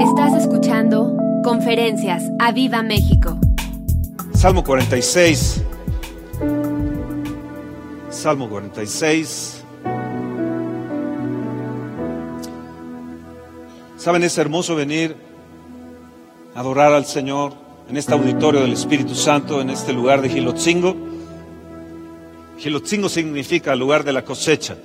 [0.00, 3.38] Estás escuchando Conferencias a Viva México.
[4.34, 5.62] Salmo 46.
[8.10, 9.64] Salmo 46.
[13.96, 15.16] Saben, es hermoso venir
[16.54, 17.54] a adorar al Señor
[17.88, 20.94] en este auditorio del Espíritu Santo, en este lugar de Gilotzingo.
[22.58, 24.76] Gilotzingo significa lugar de la cosecha.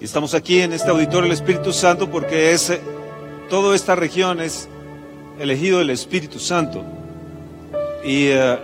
[0.00, 2.70] Y estamos aquí en este auditorio del Espíritu Santo porque es,
[3.48, 4.68] toda esta región es
[5.38, 6.84] elegido del Espíritu Santo.
[8.04, 8.58] Y, eh,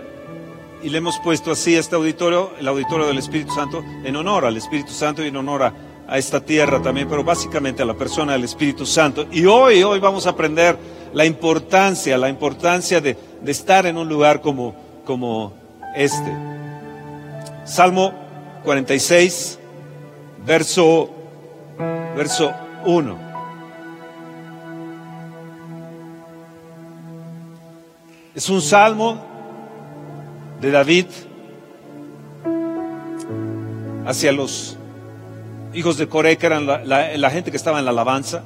[0.81, 4.57] y le hemos puesto así este auditorio, el auditorio del Espíritu Santo, en honor al
[4.57, 5.73] Espíritu Santo y en honor a,
[6.07, 9.25] a esta tierra también, pero básicamente a la persona del Espíritu Santo.
[9.31, 10.77] Y hoy, hoy vamos a aprender
[11.13, 14.75] la importancia, la importancia de, de estar en un lugar como,
[15.05, 15.53] como
[15.95, 16.31] este.
[17.65, 18.13] Salmo
[18.63, 19.59] 46,
[20.45, 21.09] verso,
[22.15, 22.53] verso
[22.85, 23.22] 1.
[28.35, 29.23] Es un salmo
[30.59, 31.05] de David
[34.05, 34.77] hacia los
[35.73, 38.43] hijos de Coré, que eran la, la- la gente que estaba en la alabanza.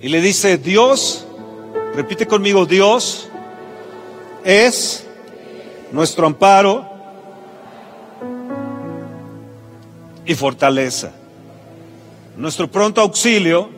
[0.00, 1.26] Y le dice, Dios,
[1.94, 3.28] repite conmigo, Dios
[4.44, 5.06] es
[5.92, 6.88] nuestro amparo
[10.24, 11.10] y fortaleza,
[12.36, 13.68] nuestro pronto auxilio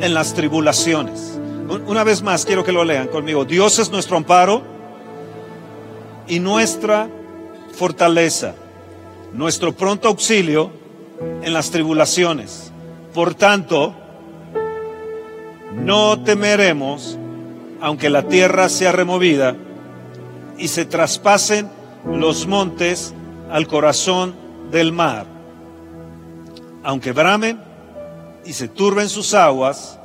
[0.00, 1.35] en las tribulaciones.
[1.68, 3.44] Un- Una vez más quiero que lo lean conmigo.
[3.44, 4.62] Dios es nuestro amparo
[6.28, 7.08] y nuestra
[7.74, 8.54] fortaleza,
[9.32, 10.70] nuestro pronto auxilio
[11.42, 12.72] en las tribulaciones.
[13.14, 13.94] Por tanto,
[15.74, 17.18] no temeremos
[17.80, 19.54] aunque la tierra sea removida
[20.56, 21.68] y se traspasen
[22.10, 23.12] los montes
[23.50, 24.34] al corazón
[24.70, 25.26] del mar.
[26.82, 27.60] Aunque bramen
[28.46, 29.98] y se turben sus aguas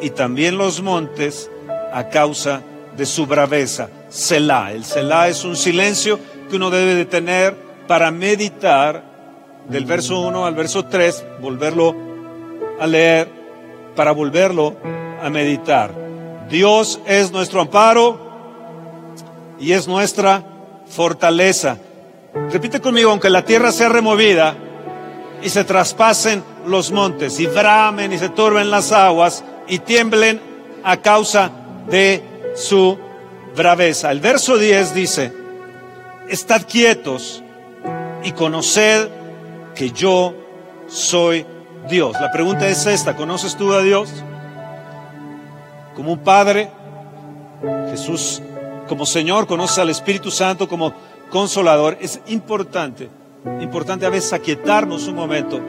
[0.00, 1.50] y también los montes
[1.92, 2.62] a causa
[2.96, 3.88] de su braveza.
[4.08, 4.72] Selah.
[4.72, 7.54] El Selah es un silencio que uno debe de tener
[7.86, 9.02] para meditar
[9.68, 11.94] del verso 1 al verso 3, volverlo
[12.80, 13.28] a leer,
[13.94, 14.76] para volverlo
[15.22, 15.92] a meditar.
[16.48, 18.18] Dios es nuestro amparo
[19.58, 20.44] y es nuestra
[20.88, 21.78] fortaleza.
[22.50, 24.54] Repite conmigo, aunque la tierra sea removida
[25.42, 30.40] y se traspasen los montes y bramen y se turben las aguas y tiemblen
[30.84, 31.50] a causa
[31.88, 32.22] de
[32.54, 32.98] su
[33.56, 34.10] braveza.
[34.10, 35.32] El verso 10 dice,
[36.28, 37.42] estad quietos
[38.22, 39.08] y conoced
[39.74, 40.34] que yo
[40.86, 41.46] soy
[41.88, 42.12] Dios.
[42.20, 44.10] La pregunta es esta, ¿conoces tú a Dios?
[45.94, 46.70] Como un Padre,
[47.90, 48.42] Jesús
[48.88, 50.92] como Señor, conoces al Espíritu Santo como
[51.30, 51.96] consolador.
[52.00, 53.08] Es importante,
[53.60, 55.60] importante a veces aquietarnos un momento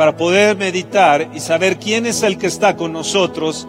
[0.00, 3.68] para poder meditar y saber quién es el que está con nosotros,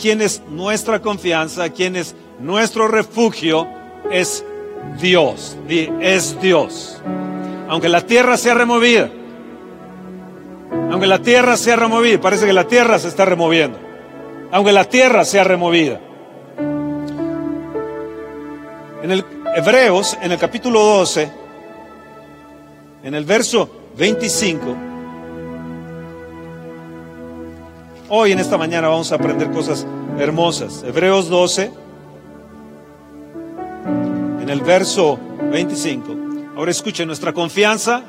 [0.00, 3.68] quién es nuestra confianza, quién es nuestro refugio,
[4.10, 4.46] es
[4.98, 7.02] Dios, Di, es Dios.
[7.68, 9.10] Aunque la tierra sea removida,
[10.90, 13.78] aunque la tierra sea removida, parece que la tierra se está removiendo,
[14.50, 16.00] aunque la tierra sea removida.
[19.02, 19.22] En el
[19.54, 21.30] Hebreos, en el capítulo 12,
[23.02, 23.68] en el verso
[23.98, 24.87] 25,
[28.08, 29.86] hoy en esta mañana vamos a aprender cosas
[30.18, 30.82] hermosas.
[30.82, 31.70] Hebreos 12,
[34.40, 35.18] en el verso
[35.50, 36.16] 25.
[36.56, 38.02] Ahora escuchen, nuestra confianza,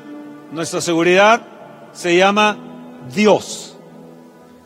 [0.52, 1.42] nuestra seguridad
[1.92, 2.56] se llama
[3.14, 3.76] Dios.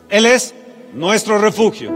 [0.09, 0.55] Él es
[0.93, 1.91] nuestro refugio,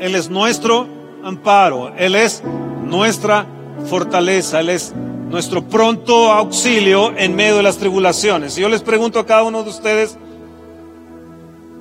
[0.00, 0.86] Él es nuestro
[1.22, 2.42] amparo, Él es
[2.84, 3.46] nuestra
[3.86, 4.94] fortaleza, Él es
[5.28, 8.56] nuestro pronto auxilio en medio de las tribulaciones.
[8.56, 10.16] Y yo les pregunto a cada uno de ustedes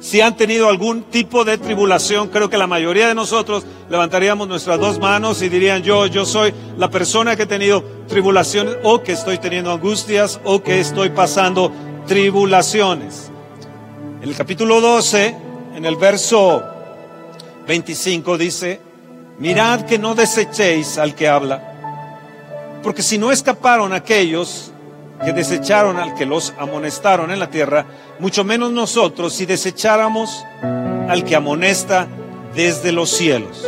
[0.03, 2.27] si han tenido algún tipo de tribulación.
[2.27, 6.53] Creo que la mayoría de nosotros levantaríamos nuestras dos manos y dirían yo, yo soy
[6.77, 11.71] la persona que he tenido tribulaciones o que estoy teniendo angustias o que estoy pasando
[12.05, 13.31] tribulaciones.
[14.21, 15.37] En el capítulo 12,
[15.75, 16.61] en el verso
[17.65, 18.81] 25 dice,
[19.39, 21.69] mirad que no desechéis al que habla
[22.83, 24.72] porque si no escaparon aquellos
[25.23, 27.85] que desecharon al que los amonestaron en la tierra,
[28.19, 30.45] mucho menos nosotros si desecháramos
[31.07, 32.07] al que amonesta
[32.53, 33.65] desde los cielos.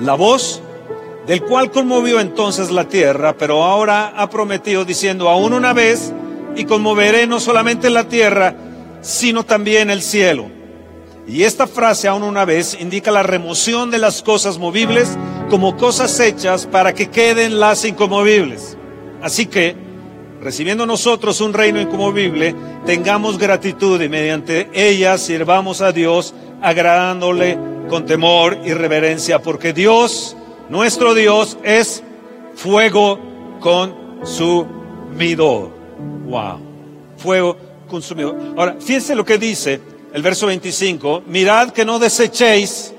[0.00, 0.62] La voz
[1.26, 6.12] del cual conmovió entonces la tierra, pero ahora ha prometido diciendo aún una vez,
[6.56, 8.54] y conmoveré no solamente la tierra,
[9.00, 10.46] sino también el cielo.
[11.26, 15.16] Y esta frase aún una vez indica la remoción de las cosas movibles
[15.48, 18.76] como cosas hechas para que queden las incomovibles.
[19.22, 19.74] Así que,
[20.44, 22.54] recibiendo nosotros un reino incomovible,
[22.84, 27.58] tengamos gratitud y mediante ella sirvamos a Dios agradándole
[27.88, 30.36] con temor y reverencia, porque Dios,
[30.68, 32.02] nuestro Dios, es
[32.54, 33.18] fuego
[33.60, 34.70] consumidor.
[36.26, 36.60] Wow,
[37.16, 37.56] fuego
[37.88, 38.36] consumidor.
[38.56, 39.80] Ahora, fíjense lo que dice
[40.12, 42.92] el verso 25, mirad que no desechéis,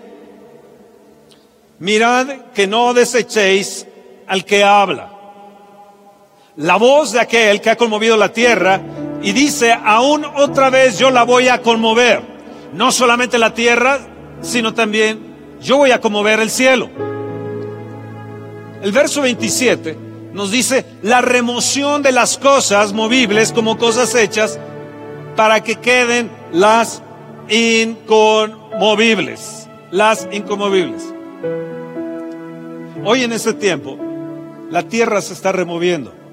[1.77, 3.86] mirad que no desechéis
[4.25, 5.14] al que habla.
[6.57, 8.79] La voz de aquel que ha conmovido la tierra
[9.21, 12.21] y dice, aún otra vez yo la voy a conmover.
[12.73, 13.99] No solamente la tierra,
[14.41, 15.19] sino también
[15.61, 16.89] yo voy a conmover el cielo.
[18.81, 19.97] El verso 27
[20.31, 24.57] nos dice la remoción de las cosas movibles como cosas hechas
[25.35, 27.01] para que queden las
[27.49, 29.67] inconmovibles.
[29.91, 31.03] Las inconmovibles.
[33.03, 33.97] Hoy en este tiempo,
[34.71, 36.25] la tierra se está removiendo.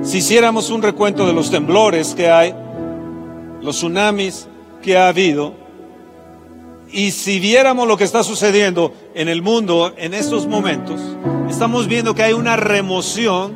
[0.00, 2.54] Si hiciéramos un recuento de los temblores que hay,
[3.60, 4.48] los tsunamis
[4.82, 5.54] que ha habido,
[6.90, 11.00] y si viéramos lo que está sucediendo en el mundo en estos momentos,
[11.48, 13.54] estamos viendo que hay una remoción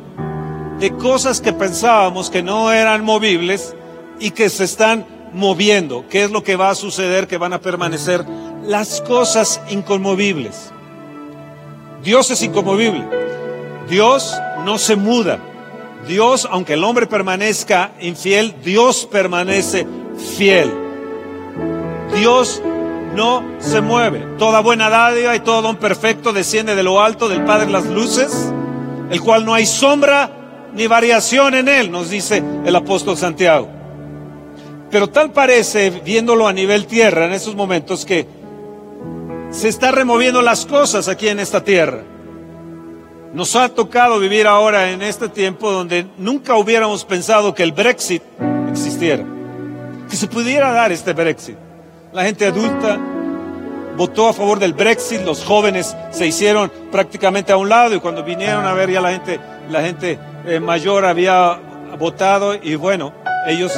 [0.79, 3.75] de cosas que pensábamos que no eran movibles
[4.19, 6.05] y que se están moviendo.
[6.07, 7.27] ¿Qué es lo que va a suceder?
[7.27, 8.23] Que van a permanecer
[8.63, 10.71] las cosas inconmovibles.
[12.03, 13.03] Dios es inconmovible.
[13.89, 14.35] Dios
[14.65, 15.39] no se muda.
[16.07, 19.85] Dios, aunque el hombre permanezca infiel, Dios permanece
[20.37, 20.71] fiel.
[22.15, 22.61] Dios
[23.15, 24.25] no se mueve.
[24.37, 28.51] Toda buena dádiva y todo don perfecto desciende de lo alto del Padre las luces,
[29.09, 30.31] el cual no hay sombra
[30.73, 33.67] ni variación en él, nos dice el apóstol Santiago.
[34.91, 38.27] Pero tal parece, viéndolo a nivel tierra en esos momentos, que
[39.51, 42.03] se está removiendo las cosas aquí en esta tierra.
[43.33, 48.23] Nos ha tocado vivir ahora en este tiempo donde nunca hubiéramos pensado que el Brexit
[48.71, 49.23] existiera,
[50.09, 51.57] que se pudiera dar este Brexit.
[52.13, 52.97] La gente adulta
[53.97, 58.23] votó a favor del Brexit, los jóvenes se hicieron prácticamente a un lado y cuando
[58.23, 59.39] vinieron a ver ya la gente,
[59.69, 61.59] la gente eh, mayor había
[61.99, 63.11] votado y bueno,
[63.47, 63.73] ellos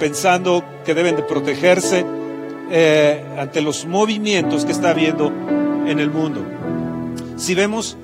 [0.00, 2.04] pensando que deben de protegerse
[2.70, 5.32] eh, ante los movimientos que está habiendo
[5.86, 6.42] en el mundo.
[7.36, 7.96] Si vemos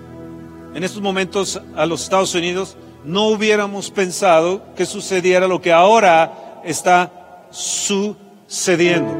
[0.74, 6.60] en estos momentos a los Estados Unidos, no hubiéramos pensado que sucediera lo que ahora
[6.64, 9.14] está sucediendo.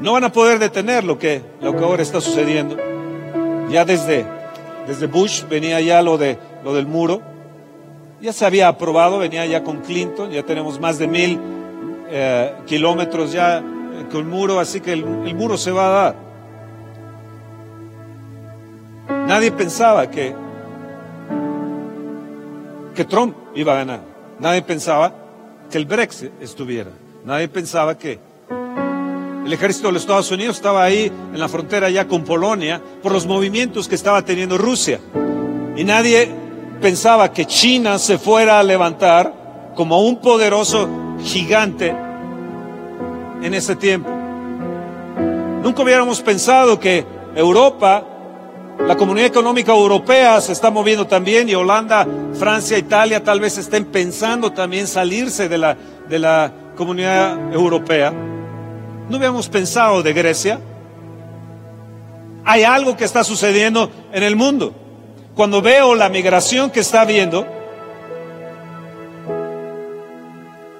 [0.00, 2.76] No van a poder detener lo que, lo que ahora está sucediendo.
[3.70, 4.26] Ya desde,
[4.86, 7.20] desde Bush venía ya lo, de, lo del muro,
[8.22, 11.38] ya se había aprobado, venía ya con Clinton, ya tenemos más de mil
[12.08, 13.62] eh, kilómetros ya
[14.10, 16.25] con el muro, así que el muro se va a dar.
[19.08, 20.34] Nadie pensaba que,
[22.94, 24.00] que Trump iba a ganar.
[24.38, 25.12] Nadie pensaba
[25.70, 26.90] que el Brexit estuviera.
[27.24, 28.18] Nadie pensaba que
[29.44, 33.12] el ejército de los Estados Unidos estaba ahí en la frontera ya con Polonia por
[33.12, 35.00] los movimientos que estaba teniendo Rusia.
[35.76, 36.28] Y nadie
[36.80, 40.88] pensaba que China se fuera a levantar como un poderoso
[41.22, 41.94] gigante
[43.42, 44.10] en ese tiempo.
[45.62, 47.04] Nunca hubiéramos pensado que
[47.34, 48.04] Europa,
[48.80, 52.06] la comunidad económica europea se está moviendo también y Holanda,
[52.38, 55.76] Francia, Italia tal vez estén pensando también salirse de la,
[56.08, 58.12] de la comunidad europea.
[59.08, 60.60] No hubiéramos pensado de Grecia.
[62.44, 64.72] Hay algo que está sucediendo en el mundo
[65.34, 67.46] cuando veo la migración que está habiendo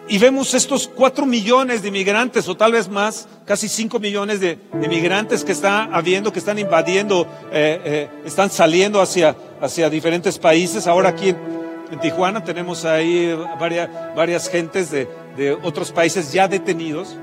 [0.09, 4.59] y vemos estos cuatro millones de inmigrantes o tal vez más, casi cinco millones de,
[4.83, 10.87] inmigrantes que están habiendo, que están invadiendo, eh, eh, están saliendo hacia, hacia diferentes países.
[10.87, 17.17] Ahora aquí en, Tijuana tenemos ahí varias, varias gentes de, de otros países ya detenidos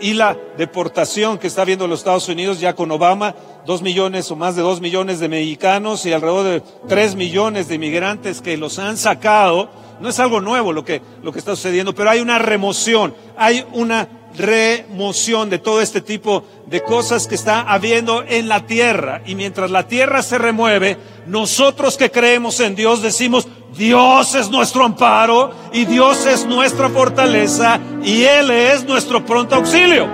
[0.00, 3.34] y la deportación que está viendo los Estados Unidos ya con Obama,
[3.66, 7.74] dos millones o más de dos millones de mexicanos y alrededor de tres millones de
[7.74, 9.68] inmigrantes que los han sacado.
[10.00, 13.64] No es algo nuevo lo que, lo que está sucediendo, pero hay una remoción, hay
[13.72, 19.22] una remoción de todo este tipo de cosas que está habiendo en la tierra.
[19.26, 24.84] Y mientras la tierra se remueve, nosotros que creemos en Dios decimos, Dios es nuestro
[24.84, 30.08] amparo y Dios es nuestra fortaleza y Él es nuestro pronto auxilio.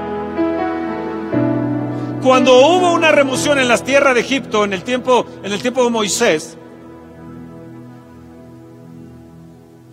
[2.23, 5.85] Cuando hubo una remoción en las tierras de Egipto en el tiempo, en el tiempo
[5.85, 6.59] de Moisés,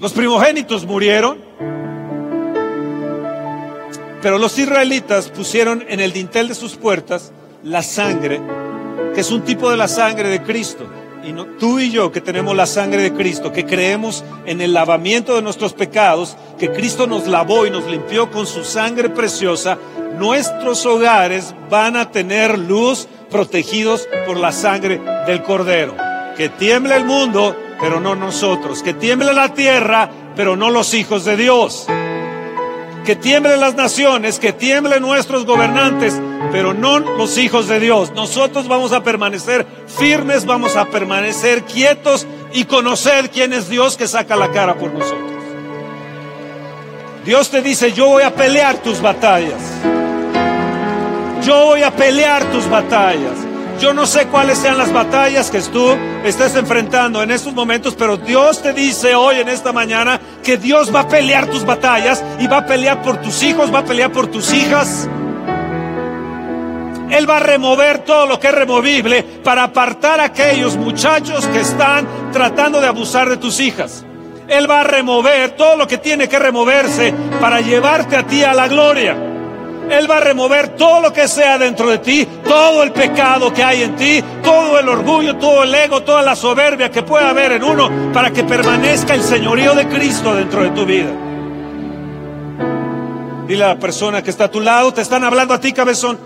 [0.03, 1.37] los primogénitos murieron,
[4.21, 7.31] pero los israelitas pusieron en el dintel de sus puertas
[7.63, 8.41] la sangre,
[9.15, 10.85] que es un tipo de la sangre de Cristo
[11.23, 15.35] y tú y yo que tenemos la sangre de Cristo, que creemos en el lavamiento
[15.35, 19.77] de nuestros pecados, que Cristo nos lavó y nos limpió con su sangre preciosa,
[20.17, 25.95] nuestros hogares van a tener luz protegidos por la sangre del Cordero.
[26.35, 28.81] Que tiemble el mundo, pero no nosotros.
[28.81, 31.85] Que tiemble la tierra, pero no los hijos de Dios.
[33.03, 36.17] Que tiemblen las naciones, que tiemblen nuestros gobernantes,
[36.53, 38.13] pero no los hijos de Dios.
[38.13, 44.07] Nosotros vamos a permanecer firmes, vamos a permanecer quietos y conocer quién es Dios que
[44.07, 45.33] saca la cara por nosotros.
[47.25, 49.61] Dios te dice, yo voy a pelear tus batallas.
[51.43, 53.52] Yo voy a pelear tus batallas.
[53.79, 58.17] Yo no sé cuáles sean las batallas que tú estés enfrentando en estos momentos, pero
[58.17, 62.47] Dios te dice hoy en esta mañana que Dios va a pelear tus batallas y
[62.47, 65.09] va a pelear por tus hijos, va a pelear por tus hijas.
[67.09, 71.59] Él va a remover todo lo que es removible para apartar a aquellos muchachos que
[71.59, 74.03] están tratando de abusar de tus hijas.
[74.47, 78.53] Él va a remover todo lo que tiene que removerse para llevarte a ti a
[78.53, 79.32] la gloria.
[79.89, 83.63] Él va a remover todo lo que sea dentro de ti, todo el pecado que
[83.63, 87.53] hay en ti, todo el orgullo, todo el ego, toda la soberbia que pueda haber
[87.53, 91.11] en uno para que permanezca el señorío de Cristo dentro de tu vida.
[93.47, 96.17] Dile a la persona que está a tu lado, te están hablando a ti, cabezón.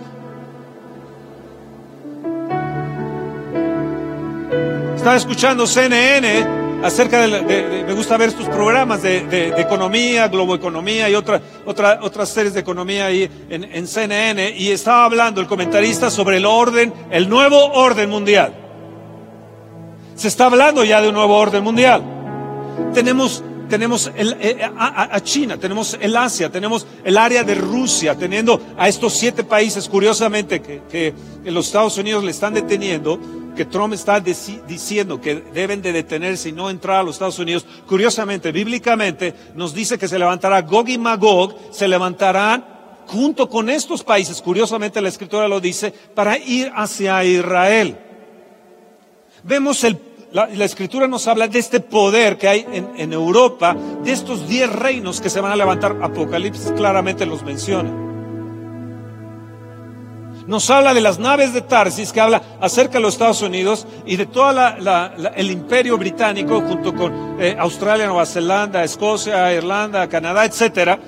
[4.95, 11.41] Estaba escuchando CNN acerca de, me gusta ver estos programas de, economía, globoeconomía y otra,
[11.65, 16.45] otra, otras series de economía ahí en, CNN y estaba hablando el comentarista sobre el
[16.45, 18.53] orden, el nuevo orden mundial.
[20.15, 22.01] Se está hablando ya de un nuevo orden mundial.
[22.93, 28.87] Tenemos tenemos eh, a, China, tenemos el Asia, tenemos el área de Rusia, teniendo a
[28.87, 31.13] estos siete países, curiosamente, que, que
[31.51, 33.19] los Estados Unidos le están deteniendo,
[33.57, 37.65] que Trump está diciendo que deben de detenerse y no entrar a los Estados Unidos.
[37.87, 42.63] Curiosamente, bíblicamente, nos dice que se levantará Gog y Magog, se levantarán
[43.07, 47.97] junto con estos países, curiosamente la escritura lo dice, para ir hacia Israel.
[49.43, 49.97] Vemos el
[50.31, 54.69] la, escritura nos habla de este poder que hay en, en Europa, de estos diez
[54.71, 55.97] reinos que se van a levantar.
[56.01, 58.16] Apocalipsis claramente los menciona.
[60.47, 64.15] Nos habla de las naves de Tarsis, que habla acerca de los Estados Unidos y
[64.15, 64.57] de todo
[65.35, 70.99] el imperio británico, junto con eh, Australia, Nueva Zelanda, Escocia, Irlanda, Canadá, etcétera.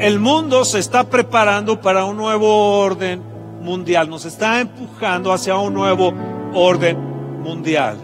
[0.00, 3.22] El mundo se está preparando para un nuevo orden
[3.60, 6.12] mundial, nos está empujando hacia un nuevo
[6.54, 6.98] orden
[7.40, 7.98] mundial.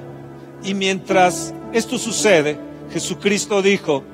[0.62, 2.56] Y mientras esto sucede,
[2.92, 4.04] Jesucristo dijo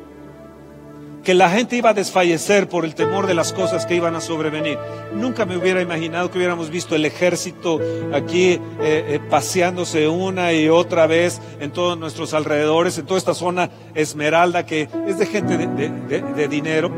[1.29, 4.21] que la gente iba a desfallecer por el temor de las cosas que iban a
[4.23, 4.79] sobrevenir.
[5.13, 7.79] Nunca me hubiera imaginado que hubiéramos visto el ejército
[8.15, 13.35] aquí eh, eh, paseándose una y otra vez en todos nuestros alrededores, en toda esta
[13.35, 16.91] zona esmeralda que es de gente de dinero.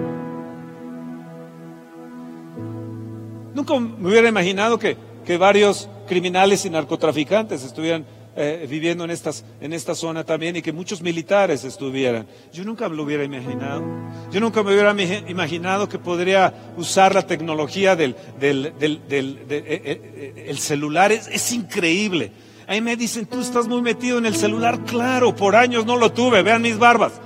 [3.53, 8.05] Nunca me hubiera imaginado que que varios criminales y narcotraficantes estuvieran
[8.37, 12.27] eh, viviendo en, estas, en esta zona también y que muchos militares estuvieran.
[12.53, 13.83] Yo nunca me lo hubiera imaginado.
[14.31, 14.95] Yo nunca me hubiera
[15.29, 21.13] imaginado que podría usar la tecnología del, del, del, eh, eh, el celular.
[21.13, 22.33] Es, es increíble.
[22.67, 24.85] Ahí me dicen, tú estás muy metido en el celular.
[24.85, 26.43] Claro, por años no lo tuve.
[26.43, 27.21] Vean mis barbas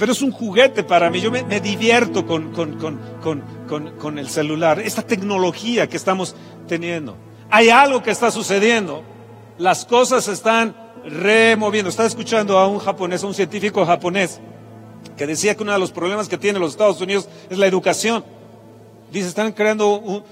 [0.00, 1.20] pero es un juguete para mí.
[1.20, 6.34] Yo me, divierto con, con, el celular, esta tecnología que estamos
[6.66, 7.18] teniendo.
[7.50, 9.02] Hay algo que está sucediendo.
[9.58, 11.90] Las cosas se están removiendo.
[11.90, 14.40] Estaba escuchando a un japonés, a un científico japonés,
[15.16, 18.24] que decía que uno de los problemas que tienen los Estados Unidos es la educación.
[19.12, 20.24] Dice, están creando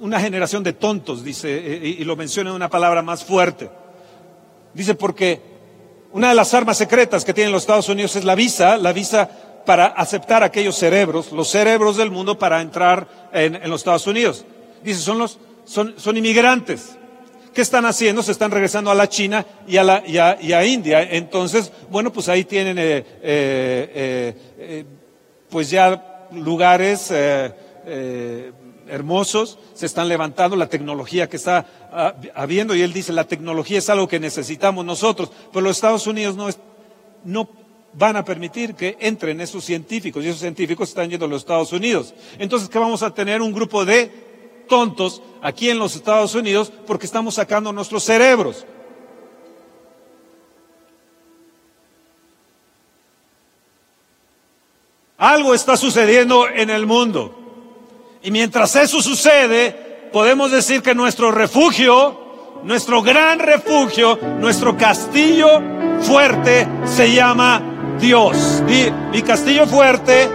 [0.00, 3.70] una generación de tontos, dice, y, y lo menciona en una palabra más fuerte.
[4.74, 5.40] Dice, porque
[6.12, 9.30] una de las armas secretas que tienen los Estados Unidos es la visa, la visa
[9.64, 14.44] para aceptar aquellos cerebros, los cerebros del mundo para entrar en, los Estados Unidos.
[14.82, 16.96] Dice, son los, son, son inmigrantes.
[17.52, 18.22] ¿Qué están haciendo?
[18.22, 21.02] Se están regresando a la China y a, la, y a, India.
[21.02, 24.84] Entonces, bueno, pues ahí tienen, eh, eh, eh,
[25.48, 27.10] pues ya lugares
[28.88, 33.78] hermosos, se están levantando, la tecnología que está ah, habiendo, y él dice, la tecnología
[33.78, 36.48] es algo que necesitamos nosotros, pero los Estados Unidos no,
[37.24, 37.48] no
[37.94, 41.72] van a permitir que entren esos científicos, y esos científicos están yendo a los Estados
[41.72, 42.14] Unidos.
[42.38, 43.40] Entonces, ¿qué vamos a tener?
[43.40, 44.25] Un grupo de
[44.66, 48.64] tontos aquí en los Estados Unidos porque estamos sacando nuestros cerebros.
[55.18, 57.34] Algo está sucediendo en el mundo.
[58.22, 65.62] Y mientras eso sucede, podemos decir que nuestro refugio, nuestro gran refugio, nuestro castillo
[66.02, 67.62] fuerte se llama
[67.98, 68.62] Dios.
[69.12, 70.28] Mi castillo fuerte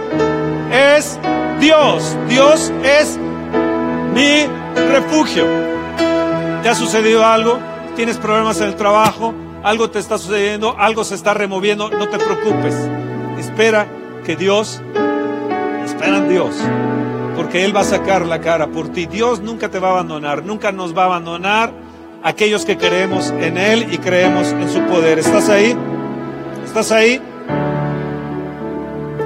[0.72, 1.18] es
[1.60, 2.16] Dios.
[2.28, 3.18] Dios es
[4.12, 5.46] mi refugio.
[6.62, 7.58] ¿Te ha sucedido algo?
[7.96, 9.34] ¿Tienes problemas en el trabajo?
[9.62, 10.76] ¿Algo te está sucediendo?
[10.78, 11.90] ¿Algo se está removiendo?
[11.90, 12.74] No te preocupes.
[13.38, 13.86] Espera
[14.24, 14.80] que Dios,
[15.84, 16.54] espera en Dios,
[17.36, 19.06] porque Él va a sacar la cara por ti.
[19.06, 21.72] Dios nunca te va a abandonar, nunca nos va a abandonar
[22.22, 25.18] aquellos que creemos en Él y creemos en su poder.
[25.18, 25.76] ¿Estás ahí?
[26.64, 27.20] ¿Estás ahí?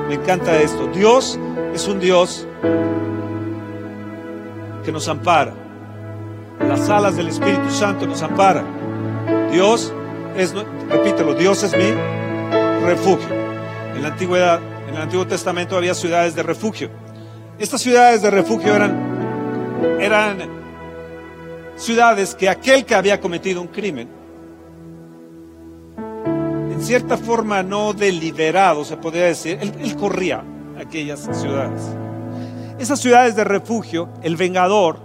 [0.09, 0.87] Me encanta esto.
[0.95, 1.39] Dios
[1.75, 2.47] es un Dios
[4.87, 5.53] que nos ampara.
[6.61, 9.51] Las alas del Espíritu Santo nos amparan.
[9.51, 9.93] Dios
[10.37, 10.55] es,
[10.89, 11.91] repítelo, Dios es mi
[12.87, 13.29] refugio.
[13.97, 16.89] En la antigüedad, en el Antiguo Testamento había ciudades de refugio.
[17.59, 20.39] Estas ciudades de refugio eran, eran
[21.75, 24.09] ciudades que aquel que había cometido un crimen,
[26.71, 30.45] en cierta forma no deliberado, se podría decir, él, él corría
[30.79, 31.83] aquellas ciudades.
[32.79, 34.99] Esas ciudades de refugio, el vengador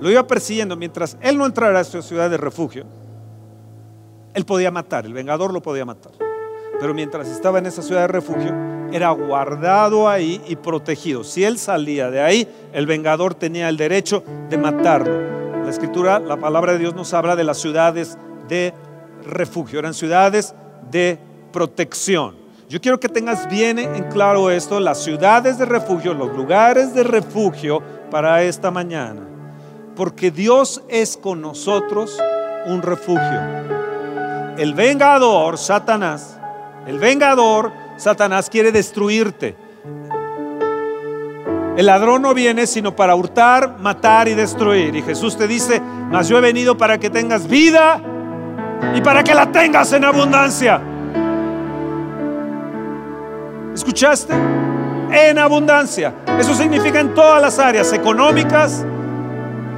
[0.00, 2.84] lo iba persiguiendo mientras él no entrara a esa ciudad de refugio.
[4.34, 6.12] Él podía matar, el vengador lo podía matar.
[6.80, 8.52] Pero mientras estaba en esa ciudad de refugio,
[8.92, 11.22] era guardado ahí y protegido.
[11.22, 15.62] Si él salía de ahí, el vengador tenía el derecho de matarlo.
[15.62, 18.74] La escritura, la palabra de Dios nos habla de las ciudades de
[19.24, 19.78] refugio.
[19.78, 20.52] Eran ciudades
[20.90, 21.18] de
[21.52, 22.41] protección.
[22.72, 27.04] Yo quiero que tengas bien en claro esto, las ciudades de refugio, los lugares de
[27.04, 29.20] refugio para esta mañana.
[29.94, 32.18] Porque Dios es con nosotros
[32.64, 34.56] un refugio.
[34.56, 36.38] El vengador, Satanás,
[36.86, 39.54] el vengador, Satanás quiere destruirte.
[41.76, 44.96] El ladrón no viene sino para hurtar, matar y destruir.
[44.96, 45.78] Y Jesús te dice,
[46.10, 48.00] mas yo he venido para que tengas vida
[48.94, 50.91] y para que la tengas en abundancia.
[53.74, 54.34] ¿Escuchaste?
[55.10, 56.14] En abundancia.
[56.38, 58.84] Eso significa en todas las áreas económicas,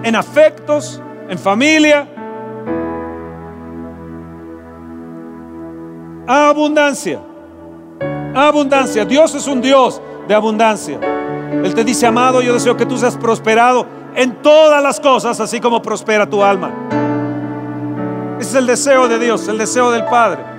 [0.02, 2.06] en afectos, en familia.
[6.26, 7.20] Abundancia.
[8.34, 9.04] Abundancia.
[9.04, 10.98] Dios es un Dios de abundancia.
[11.62, 15.60] Él te dice, amado, yo deseo que tú seas prosperado en todas las cosas, así
[15.60, 16.72] como prospera tu alma.
[18.38, 20.53] Ese es el deseo de Dios, el deseo del Padre.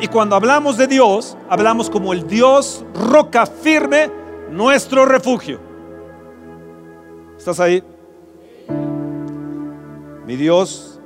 [0.00, 4.10] Y cuando hablamos de Dios, hablamos como el Dios roca firme,
[4.50, 5.60] nuestro refugio.
[7.36, 7.84] ¿Estás ahí?
[10.26, 10.98] Mi Dios,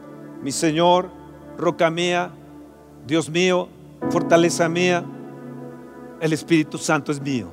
[0.43, 1.11] mi Señor,
[1.59, 2.31] roca mía,
[3.05, 3.69] Dios mío,
[4.11, 5.05] fortaleza mía,
[6.21, 7.49] el Espíritu Santo es mío.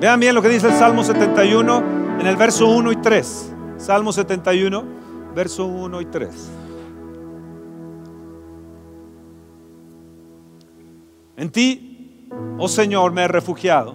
[0.00, 3.52] Vean bien lo que dice el Salmo 71 en el verso 1 y 3.
[3.76, 4.84] Salmo 71,
[5.34, 6.50] verso 1 y 3.
[11.44, 12.26] En ti,
[12.58, 13.94] oh Señor, me he refugiado.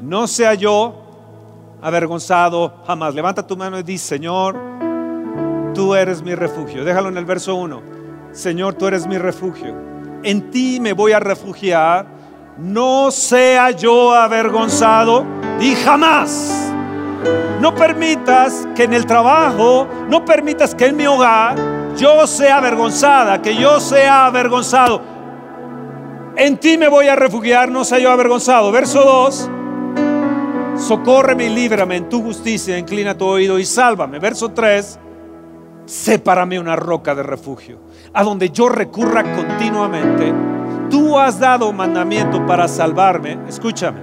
[0.00, 3.14] No sea yo avergonzado jamás.
[3.14, 4.56] Levanta tu mano y di, Señor,
[5.76, 6.84] tú eres mi refugio.
[6.84, 7.80] Déjalo en el verso 1.
[8.32, 9.76] Señor, tú eres mi refugio.
[10.24, 12.06] En ti me voy a refugiar.
[12.58, 15.24] No sea yo avergonzado.
[15.60, 16.72] Di jamás.
[17.60, 21.54] No permitas que en el trabajo, no permitas que en mi hogar
[21.96, 25.09] yo sea avergonzada, que yo sea avergonzado.
[26.40, 28.72] En ti me voy a refugiar, no sea yo avergonzado.
[28.72, 29.50] Verso 2.
[30.80, 34.18] Socórreme y líbrame en tu justicia, inclina tu oído y sálvame.
[34.18, 34.98] Verso 3.
[35.84, 37.80] Sepárame una roca de refugio,
[38.14, 40.32] a donde yo recurra continuamente.
[40.88, 43.38] Tú has dado mandamiento para salvarme.
[43.46, 44.00] Escúchame,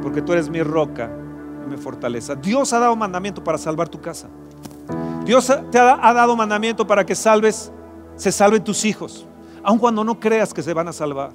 [0.00, 1.10] porque tú eres mi roca
[1.66, 2.34] y mi fortaleza.
[2.34, 4.28] Dios ha dado mandamiento para salvar tu casa.
[5.26, 7.70] Dios te ha dado mandamiento para que salves,
[8.16, 9.28] se salven tus hijos,
[9.62, 11.32] aun cuando no creas que se van a salvar.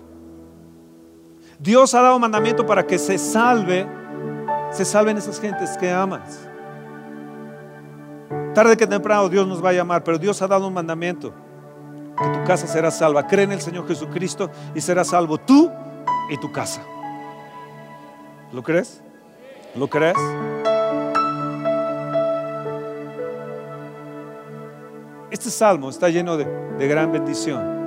[1.59, 3.87] Dios ha dado mandamiento para que se salve,
[4.71, 6.47] se salven esas gentes que amas.
[8.53, 11.33] Tarde que temprano Dios nos va a llamar, pero Dios ha dado un mandamiento
[12.17, 13.25] que tu casa será salva.
[13.25, 15.71] Cree en el Señor Jesucristo y serás salvo tú
[16.29, 16.81] y tu casa.
[18.51, 19.01] ¿Lo crees?
[19.75, 20.17] ¿Lo crees?
[25.29, 27.86] Este salmo está lleno de, de gran bendición.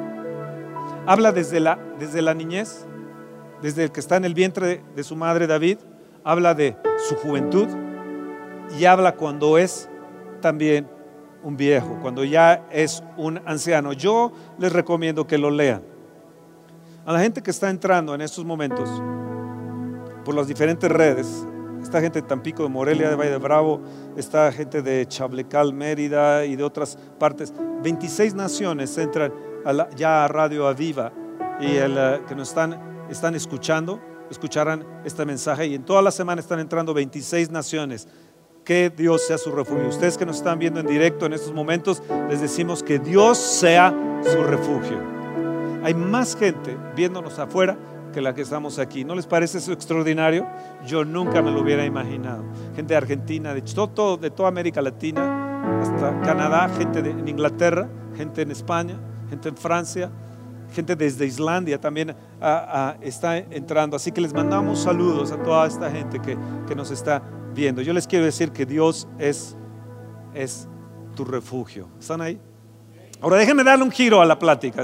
[1.11, 2.87] Habla desde la, desde la niñez
[3.61, 5.79] desde el que está en el vientre de, su madre David,
[6.23, 6.77] habla de
[7.09, 7.67] su juventud
[8.79, 9.89] y habla cuando es
[10.41, 10.87] también
[11.43, 13.93] un viejo, cuando ya es un anciano.
[13.93, 15.83] Yo les recomiendo que lo lean.
[17.05, 18.89] A la gente que está entrando en estos momentos
[20.25, 21.45] por las diferentes redes,
[21.83, 23.81] esta gente de Tampico, de Morelia, de Valle de Bravo,
[24.17, 27.53] está gente de Chablecal, Mérida y de otras partes.
[27.83, 29.50] 26 naciones entran
[29.97, 31.13] ya a Radio Aviva
[31.61, 36.41] y el, que nos están, están escuchando, escucharán este mensaje y en toda la semana
[36.41, 38.09] están entrando 26 naciones.
[38.65, 39.89] Que Dios sea su refugio.
[39.89, 43.93] Ustedes que nos están viendo en directo en estos momentos, les decimos que Dios sea
[44.23, 44.99] su refugio.
[45.83, 47.79] Hay más gente viéndonos afuera
[48.13, 49.05] que la que estamos aquí.
[49.05, 50.47] ¿No les parece eso extraordinario?
[50.87, 52.45] Yo nunca me lo hubiera imaginado.
[52.77, 57.89] Gente de Argentina, de, todo, de toda América Latina, hasta Canadá, gente de, en Inglaterra,
[58.15, 58.99] gente en España,
[59.31, 60.11] gente en Francia,
[60.75, 62.15] gente desde Islandia también
[63.01, 63.97] está entrando.
[63.97, 66.37] Así que les mandamos saludos a toda esta gente que,
[66.69, 67.23] que nos está
[67.55, 67.81] viendo.
[67.81, 69.57] Yo les quiero decir que Dios es,
[70.35, 70.69] es
[71.15, 71.89] tu refugio.
[71.99, 72.39] ¿Están ahí?
[73.21, 74.83] Ahora déjenme darle un giro a la plática.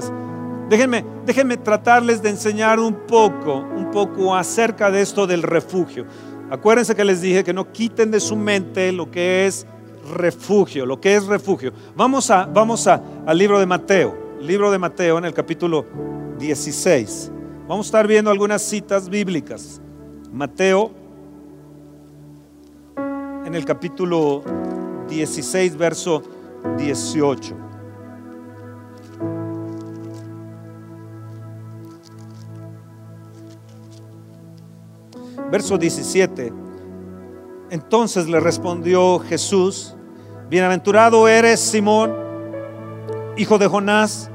[0.69, 6.05] Déjenme, déjenme tratarles de enseñar un poco, un poco acerca de esto del refugio.
[6.49, 9.65] Acuérdense que les dije que no quiten de su mente lo que es
[10.13, 11.71] refugio, lo que es refugio.
[11.95, 15.85] Vamos, a, vamos a, al libro de Mateo, libro de Mateo en el capítulo
[16.39, 17.31] 16.
[17.67, 19.81] Vamos a estar viendo algunas citas bíblicas.
[20.31, 20.91] Mateo
[23.45, 24.43] en el capítulo
[25.09, 26.21] 16, verso
[26.77, 27.55] 18.
[35.51, 36.53] Verso 17.
[37.69, 39.95] Entonces le respondió Jesús,
[40.49, 42.26] bienaventurado eres Simón,
[43.37, 44.29] hijo de Jonás,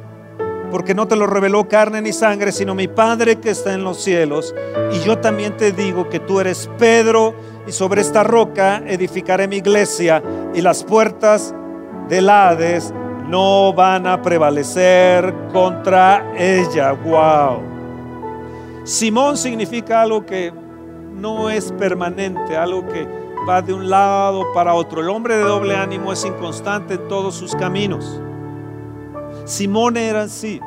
[0.70, 4.02] porque no te lo reveló carne ni sangre, sino mi Padre que está en los
[4.02, 4.54] cielos.
[4.92, 7.34] Y yo también te digo que tú eres Pedro,
[7.66, 10.22] y sobre esta roca edificaré mi iglesia,
[10.54, 11.54] y las puertas
[12.08, 12.92] del Hades
[13.28, 16.92] no van a prevalecer contra ella.
[16.92, 17.62] Wow.
[18.84, 20.52] Simón significa algo que
[21.12, 23.06] no es permanente, algo que
[23.48, 25.00] va de un lado para otro.
[25.00, 28.20] El hombre de doble ánimo es inconstante en todos sus caminos.
[29.44, 30.60] Simón era así.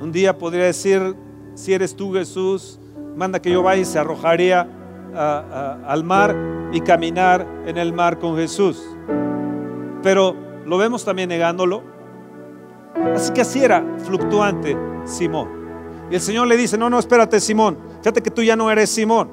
[0.00, 1.14] Un día podría decir,
[1.54, 2.80] si eres tú Jesús,
[3.16, 4.66] manda que yo vaya y se arrojaría
[5.14, 6.34] al mar
[6.72, 8.82] y caminar en el mar con Jesús.
[10.02, 10.34] Pero
[10.66, 11.82] lo vemos también negándolo.
[13.14, 15.48] Así que así era fluctuante Simón.
[16.10, 18.90] Y el Señor le dice, no, no, espérate Simón, Fíjate que tú ya no eres
[18.90, 19.30] Simón.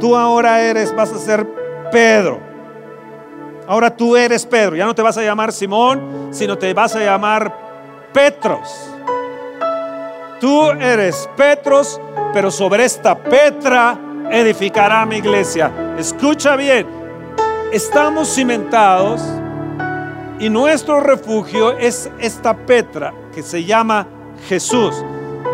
[0.00, 1.46] Tú ahora eres, vas a ser
[1.92, 2.40] Pedro.
[3.68, 4.76] Ahora tú eres Pedro.
[4.76, 7.54] Ya no te vas a llamar Simón, sino te vas a llamar
[8.12, 8.90] Petros.
[10.40, 12.00] Tú eres Petros,
[12.32, 13.98] pero sobre esta Petra
[14.30, 15.70] edificará mi iglesia.
[15.98, 16.86] Escucha bien,
[17.72, 19.22] estamos cimentados
[20.40, 24.06] y nuestro refugio es esta Petra que se llama
[24.48, 24.94] Jesús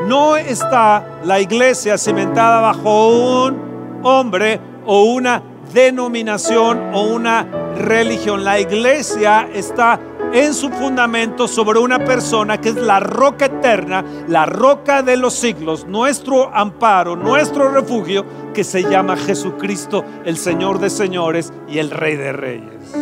[0.07, 8.45] no está la iglesia cimentada bajo un hombre o una denominación o una religión.
[8.45, 10.01] La iglesia está
[10.33, 15.35] en su fundamento sobre una persona que es la roca eterna, la roca de los
[15.35, 21.91] siglos, nuestro amparo, nuestro refugio, que se llama Jesucristo, el Señor de señores y el
[21.91, 22.95] Rey de reyes.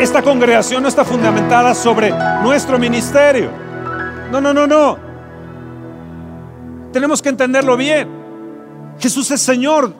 [0.00, 3.50] Esta congregación no está fundamentada sobre nuestro ministerio.
[4.30, 5.05] No, no, no, no.
[6.96, 8.08] Tenemos que entenderlo bien.
[8.98, 9.92] Jesús es Señor.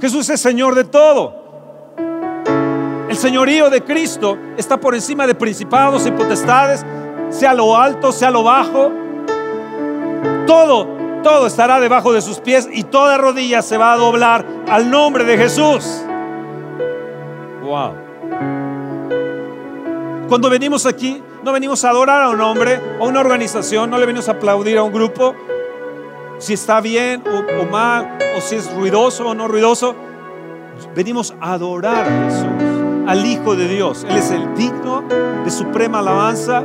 [0.00, 1.34] Jesús es Señor de todo.
[3.08, 6.86] El señorío de Cristo está por encima de principados y potestades,
[7.30, 8.92] sea lo alto, sea lo bajo.
[10.46, 10.86] Todo,
[11.24, 15.24] todo estará debajo de sus pies y toda rodilla se va a doblar al nombre
[15.24, 16.04] de Jesús.
[17.64, 17.94] Wow.
[20.28, 23.98] Cuando venimos aquí, no venimos a adorar a un hombre o a una organización, no
[23.98, 25.34] le venimos a aplaudir a un grupo,
[26.38, 29.94] si está bien o, mal, o si es ruidoso o no ruidoso.
[30.94, 34.04] Venimos a adorar a Jesús, al Hijo de Dios.
[34.08, 35.02] Él es el digno
[35.44, 36.64] de suprema alabanza.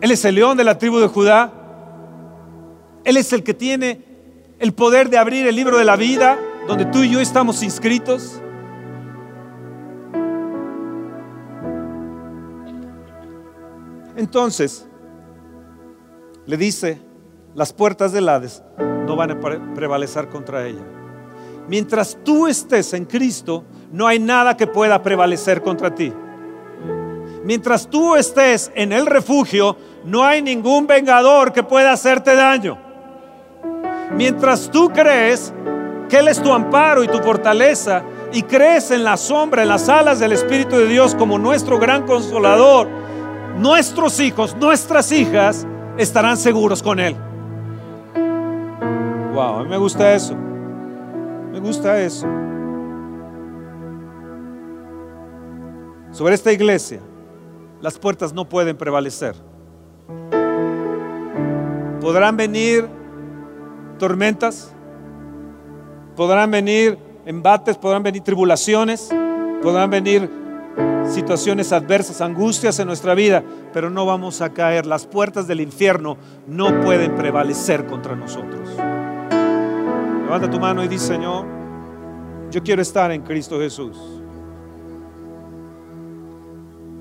[0.00, 1.52] Él es el león de la tribu de Judá.
[3.04, 4.04] Él es el que tiene
[4.58, 8.40] el poder de abrir el libro de la vida donde tú y yo estamos inscritos.
[14.16, 14.88] Entonces,
[16.46, 17.00] le dice,
[17.54, 19.40] las puertas del Hades no van a
[19.74, 20.82] prevalecer contra ella.
[21.68, 26.12] Mientras tú estés en Cristo, no hay nada que pueda prevalecer contra ti.
[27.44, 32.78] Mientras tú estés en el refugio, no hay ningún vengador que pueda hacerte daño.
[34.12, 35.52] Mientras tú crees
[36.08, 38.02] que Él es tu amparo y tu fortaleza
[38.32, 42.06] y crees en la sombra, en las alas del Espíritu de Dios como nuestro gran
[42.06, 42.88] consolador,
[43.56, 45.66] nuestros hijos, nuestras hijas
[45.98, 47.16] estarán seguros con Él.
[49.32, 50.34] Wow, a mí me gusta eso.
[51.52, 52.26] Me gusta eso.
[56.10, 57.00] Sobre esta iglesia,
[57.80, 59.34] las puertas no pueden prevalecer.
[62.00, 62.88] Podrán venir
[63.98, 64.72] tormentas,
[66.14, 69.10] podrán venir embates, podrán venir tribulaciones,
[69.62, 70.30] podrán venir
[71.08, 74.86] situaciones adversas, angustias en nuestra vida, pero no vamos a caer.
[74.86, 78.68] Las puertas del infierno no pueden prevalecer contra nosotros.
[80.24, 81.46] Levanta tu mano y dice, Señor,
[82.50, 83.96] yo quiero estar en Cristo Jesús.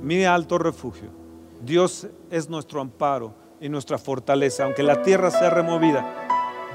[0.02, 1.10] Mi alto refugio.
[1.62, 4.66] Dios es nuestro amparo y nuestra fortaleza.
[4.66, 6.06] Aunque la tierra sea removida,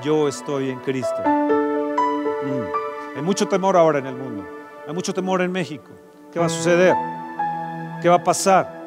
[0.03, 1.21] yo estoy en Cristo.
[1.25, 3.17] Mm.
[3.17, 4.45] Hay mucho temor ahora en el mundo.
[4.87, 5.91] Hay mucho temor en México.
[6.33, 6.95] ¿Qué va a suceder?
[8.01, 8.81] ¿Qué va a pasar?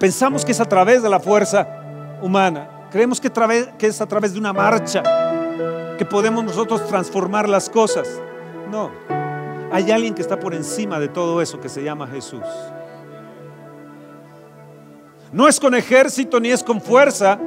[0.00, 1.66] Pensamos que es a través de la fuerza
[2.22, 2.68] humana.
[2.90, 3.30] Creemos que,
[3.80, 5.02] es a través de una marcha
[5.98, 8.08] que podemos nosotros transformar las cosas.
[8.70, 8.90] No,
[9.70, 12.44] hay alguien que está por encima de todo eso que se llama Jesús.
[15.32, 17.38] No es con ejército ni es con fuerza,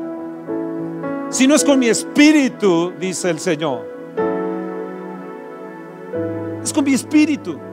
[1.30, 3.90] sino es con mi espíritu, dice el Señor.
[6.62, 7.71] Es con mi espíritu.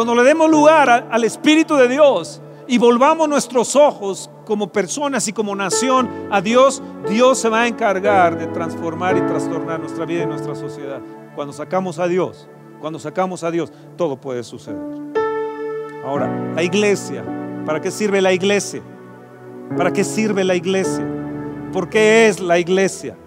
[0.00, 5.34] Cuando le demos lugar al Espíritu de Dios y volvamos nuestros ojos como personas y
[5.34, 10.22] como nación a Dios, Dios se va a encargar de transformar y trastornar nuestra vida
[10.22, 11.02] y nuestra sociedad.
[11.34, 12.48] Cuando sacamos a Dios,
[12.80, 14.80] cuando sacamos a Dios, todo puede suceder.
[16.02, 17.22] Ahora, la iglesia,
[17.66, 18.80] ¿para qué sirve la iglesia?
[19.76, 21.06] ¿Para qué sirve la iglesia?
[21.74, 23.18] ¿Por qué es la iglesia?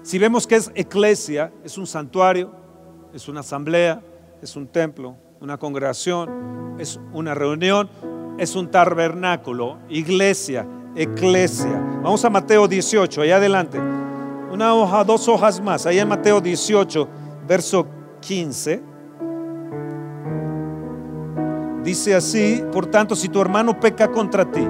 [0.00, 2.52] Si vemos que es iglesia, es un santuario,
[3.12, 4.00] es una asamblea,
[4.40, 7.88] es un templo, una congregación, es una reunión,
[8.38, 11.82] es un tabernáculo, iglesia, eclesia.
[12.02, 13.78] Vamos a Mateo 18, ahí adelante.
[14.50, 17.08] Una hoja, dos hojas más, ahí en Mateo 18,
[17.46, 17.86] verso
[18.20, 18.82] 15.
[21.82, 24.66] Dice así, por tanto, si tu hermano peca contra ti,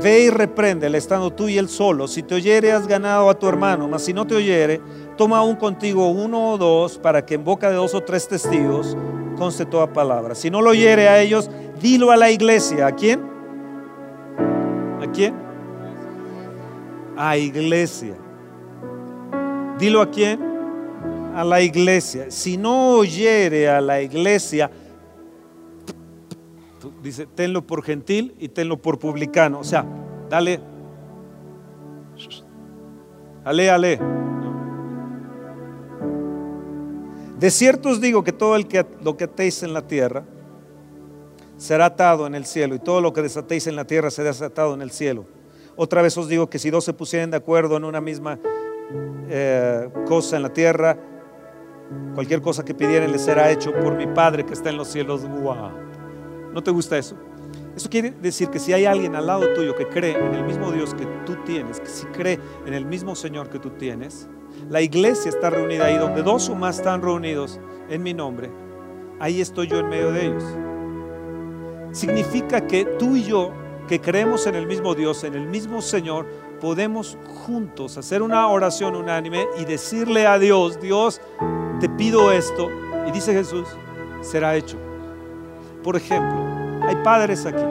[0.00, 2.06] ve y repréndele, estando tú y él solo.
[2.06, 4.80] Si te oyere, has ganado a tu hermano, mas si no te oyere,
[5.18, 8.96] toma aún contigo uno o dos, para que en boca de dos o tres testigos
[9.36, 10.34] conste toda palabra.
[10.34, 12.86] Si no lo oyere a ellos, dilo a la iglesia.
[12.86, 13.20] ¿A quién?
[15.02, 15.34] ¿A quién?
[17.18, 18.14] A iglesia.
[19.78, 20.48] Dilo a quién?
[21.38, 22.32] a la iglesia.
[22.32, 24.68] Si no oyere a la iglesia,
[27.00, 29.60] dice, tenlo por gentil y tenlo por publicano.
[29.60, 29.86] O sea,
[30.28, 30.58] dale,
[33.44, 34.00] ale, ale.
[37.38, 40.24] De cierto os digo que todo lo que atéis en la tierra
[41.56, 44.74] será atado en el cielo y todo lo que desatéis en la tierra será desatado
[44.74, 45.24] en el cielo.
[45.76, 48.38] Otra vez os digo que si dos se pusieren de acuerdo en una misma
[49.28, 50.98] eh, cosa en la tierra,
[52.14, 55.22] Cualquier cosa que pidieran les será hecho por mi Padre que está en los cielos.
[55.24, 57.16] ¿No te gusta eso?
[57.74, 60.72] Eso quiere decir que si hay alguien al lado tuyo que cree en el mismo
[60.72, 64.28] Dios que tú tienes, que si cree en el mismo Señor que tú tienes,
[64.68, 68.50] la iglesia está reunida ahí donde dos o más están reunidos en mi nombre,
[69.20, 70.44] ahí estoy yo en medio de ellos.
[71.92, 73.52] Significa que tú y yo,
[73.88, 76.26] que creemos en el mismo Dios, en el mismo Señor,
[76.60, 77.16] podemos
[77.46, 81.20] juntos hacer una oración unánime y decirle a Dios, Dios,
[81.80, 82.68] te pido esto,
[83.06, 83.66] y dice Jesús,
[84.20, 84.76] será hecho.
[85.82, 86.38] Por ejemplo,
[86.82, 87.62] hay padres aquí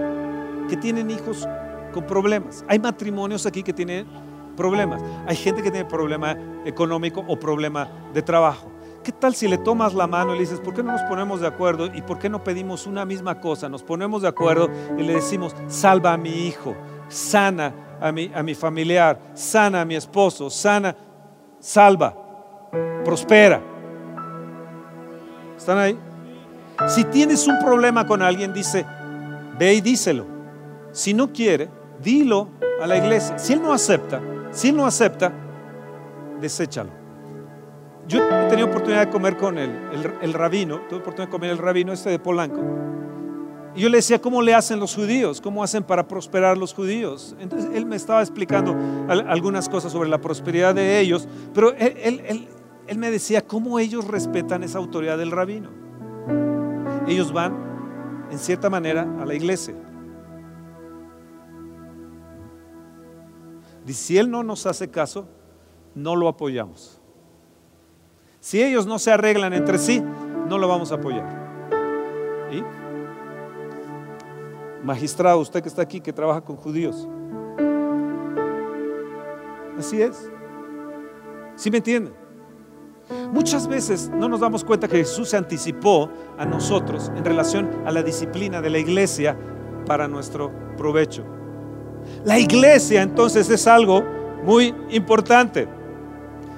[0.69, 1.47] que tienen hijos
[1.93, 4.08] con problemas, hay matrimonios aquí que tienen
[4.57, 8.69] problemas, hay gente que tiene problema económico o problema de trabajo.
[9.03, 11.39] ¿Qué tal si le tomas la mano y le dices, ¿por qué no nos ponemos
[11.39, 11.85] de acuerdo?
[11.85, 13.69] ¿Y por qué no pedimos una misma cosa?
[13.69, 16.75] Nos ponemos de acuerdo y le decimos, salva a mi hijo,
[17.07, 20.93] sana a mi, a mi familiar, sana a mi esposo, sana,
[21.57, 22.13] salva,
[23.05, 23.61] prospera.
[25.55, 25.97] ¿Están ahí?
[26.89, 28.85] Si tienes un problema con alguien, dice,
[29.57, 30.25] ve y díselo.
[30.91, 31.69] Si no quiere,
[32.03, 32.49] dilo
[32.81, 33.39] a la iglesia.
[33.39, 35.31] Si él no acepta, si no acepta,
[36.39, 36.91] deséchalo.
[38.07, 39.71] Yo he tenido oportunidad de comer con él,
[40.21, 42.62] el, rabino, tuve oportunidad de comer el rabino este de Polanco.
[43.75, 45.41] Y yo le decía, ¿cómo le hacen los judíos?
[45.41, 47.36] ¿Cómo hacen para prosperar los judíos?
[47.39, 48.75] Entonces él me estaba explicando
[49.07, 52.47] algunas cosas sobre la prosperidad de ellos, pero él, él,
[52.88, 55.69] él me decía cómo ellos respetan esa autoridad del rabino.
[57.07, 59.75] Ellos van, en cierta manera, a la iglesia.
[63.88, 65.28] Y si él no nos hace caso,
[65.95, 67.00] no lo apoyamos.
[68.41, 70.04] Si ellos no se arreglan entre sí,
[70.47, 71.26] no lo vamos a apoyar.
[72.52, 72.62] ¿Y?
[74.86, 77.08] Magistrado, usted que está aquí, que trabaja con judíos.
[79.78, 80.30] Así es.
[81.56, 82.13] ¿Sí me entienden?
[83.32, 87.91] Muchas veces no nos damos cuenta que Jesús se anticipó a nosotros en relación a
[87.91, 89.38] la disciplina de la iglesia
[89.86, 91.37] para nuestro provecho.
[92.25, 94.03] La iglesia entonces es algo
[94.43, 95.67] muy importante,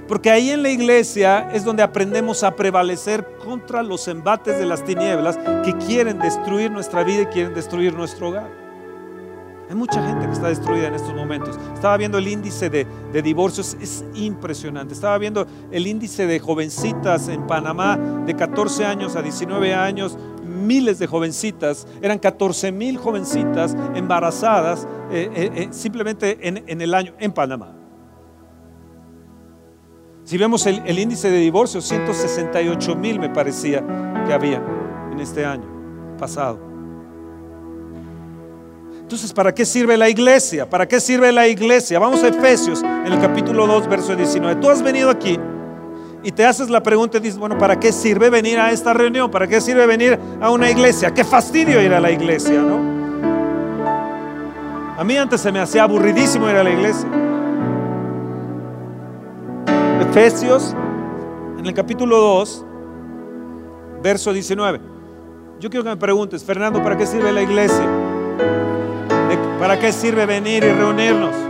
[0.08, 4.84] porque ahí en la iglesia es donde aprendemos a prevalecer contra los embates de las
[4.84, 8.60] tinieblas que quieren destruir nuestra vida y quieren destruir nuestro hogar.
[9.70, 11.56] Hay mucha gente que está destruida en estos momentos.
[11.76, 12.88] Estaba viendo el índice de,
[13.22, 14.96] divorcios, es impresionante.
[14.96, 20.18] Estaba viendo el índice de jovencitas en Panamá de 14 años a 19 años,
[20.60, 27.14] miles de jovencitas, eran 14 mil jovencitas embarazadas eh, eh, eh, simplemente en, el año
[27.20, 27.76] en Panamá.
[30.24, 33.84] Si vemos el, índice de divorcios, 168 mil me parecía
[34.28, 34.64] que había
[35.12, 35.66] en este año
[36.20, 36.60] pasado.
[39.02, 40.70] Entonces, ¿para qué sirve la iglesia?
[40.70, 41.98] ¿Para qué sirve la iglesia?
[41.98, 44.62] Vamos a Efesios en el capítulo 2, verso 19.
[44.62, 45.40] Tú has venido aquí
[46.24, 49.32] y te haces la pregunta y dices, bueno, ¿para qué sirve venir a esta reunión?
[49.32, 51.14] ¿Para qué sirve venir a una iglesia?
[51.14, 53.00] Qué fastidio ir a la iglesia, ¿no?
[54.98, 57.08] A mí antes se me hacía aburridísimo ir a la iglesia.
[60.02, 60.76] Efesios
[61.58, 62.66] en el capítulo 2,
[64.04, 64.82] verso 19.
[65.62, 67.86] Yo quiero que me preguntes, Fernando, ¿para qué sirve la iglesia?
[69.60, 71.49] ¿Para qué sirve venir y reunirnos?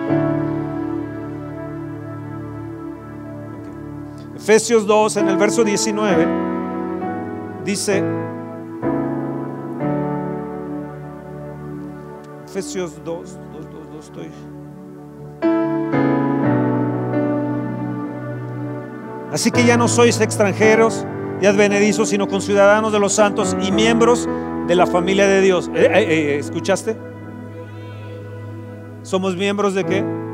[4.50, 6.28] Efesios 2, en el verso 19,
[7.64, 8.04] dice,
[12.48, 14.32] Efesios 2, 2, 2, 2 estoy.
[19.32, 21.06] Así que ya no sois extranjeros
[21.40, 24.28] y advenedizos, sino conciudadanos de los santos y miembros
[24.68, 25.70] de la familia de Dios.
[25.76, 26.98] Eh, eh, eh, ¿Escuchaste?
[29.04, 30.29] ¿Somos miembros de qué?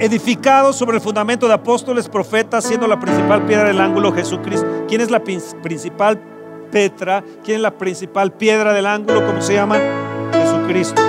[0.00, 4.84] Edificados sobre el fundamento de apóstoles, profetas, siendo la principal piedra del ángulo Jesucristo.
[4.86, 6.20] ¿Quién es la principal
[6.70, 7.24] Petra?
[7.42, 9.26] ¿Quién es la principal piedra del ángulo?
[9.26, 9.76] ¿Cómo se llama?
[10.32, 11.02] Jesucristo.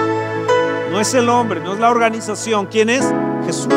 [0.92, 2.66] No es el hombre, no es la organización.
[2.66, 3.14] ¿Quién es?
[3.46, 3.72] Jesús.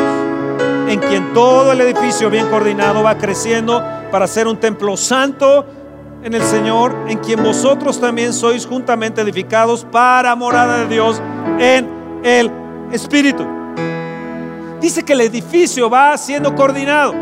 [0.87, 5.67] En quien todo el edificio bien coordinado va creciendo para ser un templo santo
[6.23, 11.21] en el Señor, en quien vosotros también sois juntamente edificados para morada de Dios
[11.59, 11.87] en
[12.23, 12.49] el
[12.91, 13.62] Espíritu.
[14.83, 17.13] Dice que el edificio va siendo coordinado,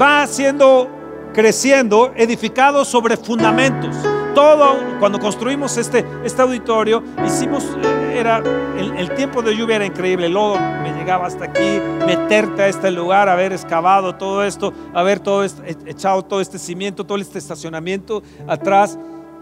[0.00, 0.88] va siendo
[1.34, 3.94] creciendo, edificado sobre fundamentos.
[4.34, 8.38] Todo, cuando construimos este, este auditorio, hicimos, eh, era,
[8.78, 12.68] el, el, tiempo de lluvia era increíble, el lodo me llegaba hasta aquí, meterte a
[12.68, 18.22] este lugar, haber excavado todo esto, haber todo echado todo este cimiento, todo este estacionamiento
[18.48, 18.98] atrás.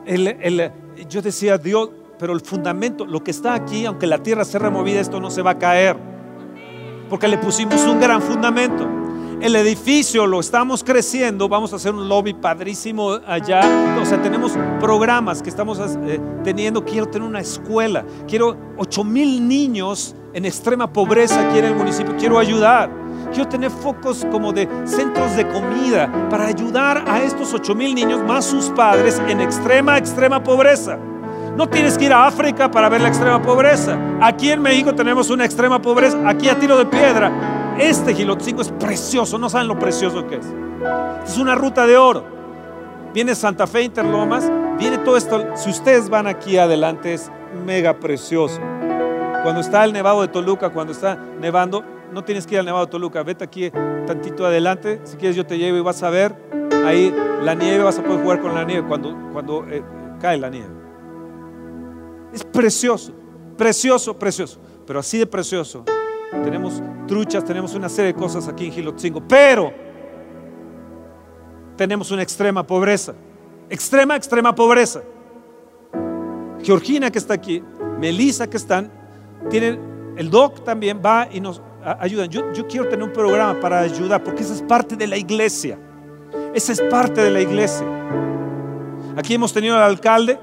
[0.06, 0.72] El,
[1.08, 4.98] yo decía, Dios, pero el fundamento, lo que está aquí, aunque la tierra sea removida,
[4.98, 6.17] esto no se va a caer.
[7.08, 8.86] Porque le pusimos un gran fundamento.
[9.40, 13.60] El edificio lo estamos creciendo, vamos a hacer un lobby padrísimo allá.
[14.02, 16.84] O sea, tenemos programas que estamos eh, teniendo.
[16.84, 18.04] Quiero tener una escuela.
[18.26, 22.16] Quiero 8 mil niños en extrema pobreza aquí en el municipio.
[22.18, 22.90] Quiero ayudar.
[23.32, 28.20] Quiero tener focos como de centros de comida para ayudar a estos 8 mil niños
[28.24, 30.98] más sus padres en extrema, extrema pobreza.
[31.58, 33.98] No tienes que ir a África para ver la extrema pobreza.
[34.20, 37.74] Aquí en México tenemos una extrema pobreza, aquí a tiro de piedra.
[37.80, 40.46] Este Gilotzingo es precioso, no saben lo precioso que es.
[41.26, 42.24] Es una ruta de oro.
[43.12, 45.56] Viene Santa Fe Interlomas, viene todo esto.
[45.56, 47.28] Si ustedes van aquí adelante es
[47.66, 48.60] mega precioso.
[49.42, 52.86] Cuando está el nevado de Toluca, cuando está nevando, no tienes que ir al nevado
[52.86, 53.72] de Toluca, vete aquí
[54.06, 55.00] tantito adelante.
[55.02, 56.36] Si quieres yo te llevo y vas a ver
[56.86, 59.82] ahí la nieve, vas a poder jugar con la nieve cuando, cuando eh,
[60.20, 60.77] cae la nieve.
[62.32, 63.12] Es precioso,
[63.56, 64.58] precioso, precioso.
[64.86, 65.84] Pero así de precioso.
[66.44, 69.22] Tenemos truchas, tenemos una serie de cosas aquí en Gilotzingo.
[69.26, 69.72] Pero
[71.76, 73.14] tenemos una extrema pobreza.
[73.70, 75.02] Extrema, extrema pobreza.
[76.62, 77.62] Georgina que está aquí,
[77.98, 78.90] Melissa que están,
[79.48, 82.26] tienen, el doc también va y nos ayuda.
[82.26, 85.78] Yo, yo quiero tener un programa para ayudar, porque esa es parte de la iglesia.
[86.54, 87.86] Esa es parte de la iglesia.
[89.16, 90.38] Aquí hemos tenido al alcalde,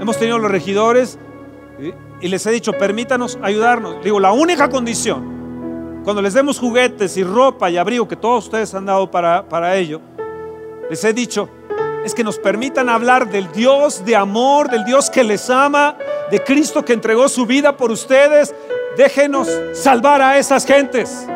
[0.00, 1.18] hemos tenido los regidores
[2.20, 4.02] y les he dicho, permítanos ayudarnos.
[4.02, 8.74] Digo, la única condición, cuando les demos juguetes y ropa y abrigo, que todos ustedes
[8.74, 10.00] han dado para, para ello,
[10.88, 11.48] les he dicho,
[12.04, 15.96] es que nos permitan hablar del Dios de amor, del Dios que les ama,
[16.30, 18.54] de Cristo que entregó su vida por ustedes.
[18.96, 21.26] Déjenos salvar a esas gentes.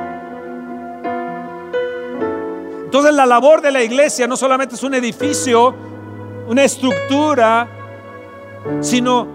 [2.85, 5.75] Entonces la labor de la iglesia no solamente es un edificio,
[6.49, 7.84] una estructura,
[8.81, 9.27] sino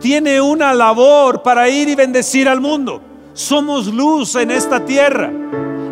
[0.00, 3.00] tiene una labor para ir y bendecir al mundo.
[3.32, 5.30] Somos luz en esta tierra.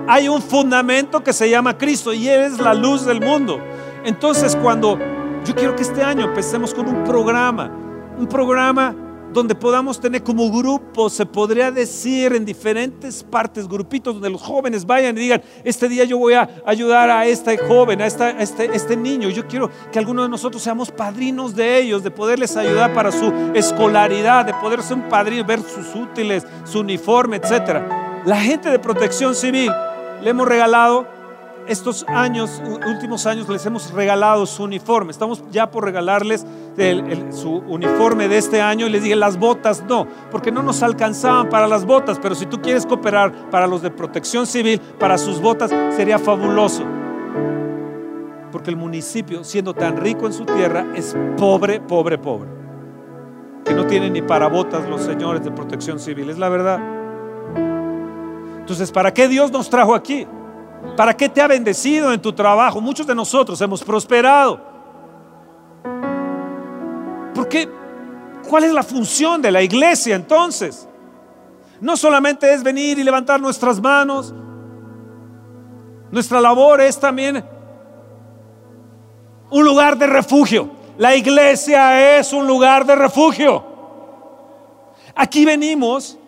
[0.07, 3.59] Hay un fundamento que se llama Cristo y Él es la luz del mundo.
[4.05, 4.99] Entonces cuando
[5.45, 7.71] yo quiero que este año empecemos con un programa,
[8.19, 8.95] un programa
[9.35, 14.87] donde podamos tener como grupo, se podría decir en diferentes partes, grupitos donde los jóvenes
[14.87, 18.71] vayan y digan, este día yo voy a ayudar a este joven, a, esta, este,
[18.75, 22.95] este niño, yo quiero que algunos de nosotros seamos padrinos de ellos, de poderles ayudar
[22.95, 27.83] para su escolaridad, de poder ser un padrino, ver sus útiles, su uniforme, etc.
[28.25, 29.71] La gente de protección civil
[30.23, 31.14] le hemos regalado
[31.67, 35.11] estos años, últimos años, les hemos regalado su uniforme.
[35.11, 36.47] Estamos ya por regalarles
[37.31, 41.49] su uniforme de este año y les dije, las botas no, porque no nos alcanzaban
[41.49, 45.41] para las botas, pero si tú quieres cooperar para los de protección civil, para sus
[45.41, 46.85] botas, sería fabuloso.
[48.51, 52.49] Porque el municipio, siendo tan rico en su tierra, es pobre, pobre, pobre.
[53.65, 56.81] Que no tiene ni para botas los señores de protección civil, es la verdad.
[58.61, 60.27] Entonces, ¿para qué Dios nos trajo aquí?
[60.97, 62.81] ¿Para qué te ha bendecido en tu trabajo?
[62.81, 64.61] Muchos de nosotros hemos prosperado.
[67.35, 67.69] ¿Por qué?
[68.49, 70.89] ¿Cuál es la función de la iglesia entonces?
[71.81, 74.33] No solamente es venir y levantar nuestras manos.
[76.11, 77.45] Nuestra labor es también
[79.51, 80.71] un lugar de refugio.
[80.97, 83.65] La iglesia es un lugar de refugio.
[85.17, 86.19] Aquí venimos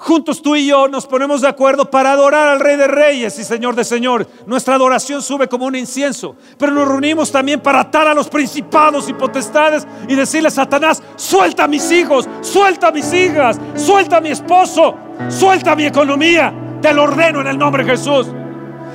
[0.00, 3.42] Juntos tú y yo nos ponemos de acuerdo para adorar al Rey de Reyes y
[3.42, 4.28] Señor de Señores.
[4.46, 9.08] Nuestra adoración sube como un incienso, pero nos reunimos también para atar a los principados
[9.08, 14.18] y potestades y decirle a Satanás, suelta a mis hijos, suelta a mis hijas, suelta
[14.18, 14.94] a mi esposo,
[15.28, 16.54] suelta mi economía.
[16.80, 18.28] Te lo ordeno en el nombre de Jesús.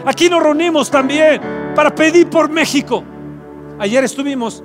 [0.05, 3.03] Aquí nos reunimos también para pedir por México.
[3.77, 4.63] Ayer estuvimos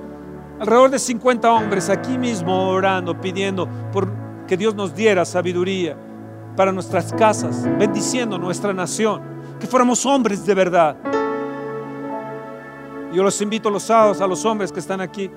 [0.57, 4.09] alrededor de 50 hombres aquí mismo orando, pidiendo por
[4.47, 5.97] que Dios nos diera sabiduría
[6.59, 9.21] para nuestras casas, bendiciendo nuestra nación,
[9.61, 10.97] que fuéramos hombres de verdad.
[13.13, 15.31] Yo los invito los sábados a los hombres que están aquí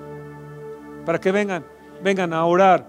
[1.07, 1.65] para que vengan,
[2.03, 2.85] vengan a orar.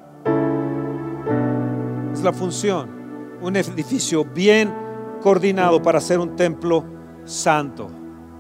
[2.12, 4.74] Es la función, un edificio bien
[5.22, 6.84] coordinado para ser un templo
[7.26, 7.88] santo.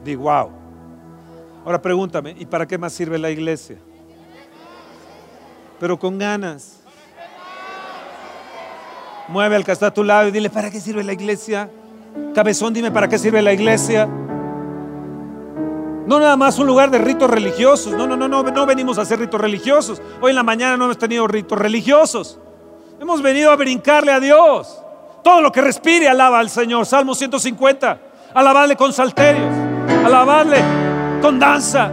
[0.04, 0.50] Digo, wow.
[1.66, 3.78] Ahora pregúntame, ¿y para qué más sirve la iglesia?
[5.80, 6.83] Pero con ganas.
[9.30, 11.70] Mueve al que está a tu lado y dile, ¿para qué sirve la iglesia?
[12.36, 14.08] Cabezón, dime, ¿para qué sirve la iglesia?
[16.06, 17.94] No nada más un lugar de ritos religiosos.
[17.94, 20.02] No, no, no, no, no venimos a hacer ritos religiosos.
[20.22, 22.40] Hoy en la mañana no hemos tenido ritos religiosos.
[23.00, 24.82] Hemos venido a brincarle a Dios.
[25.24, 26.86] Todo lo que respire alaba al Señor.
[26.86, 28.00] Salmo 150.
[28.34, 29.54] Alabarle con salterios.
[30.06, 30.62] Alabarle
[31.22, 31.90] con danza.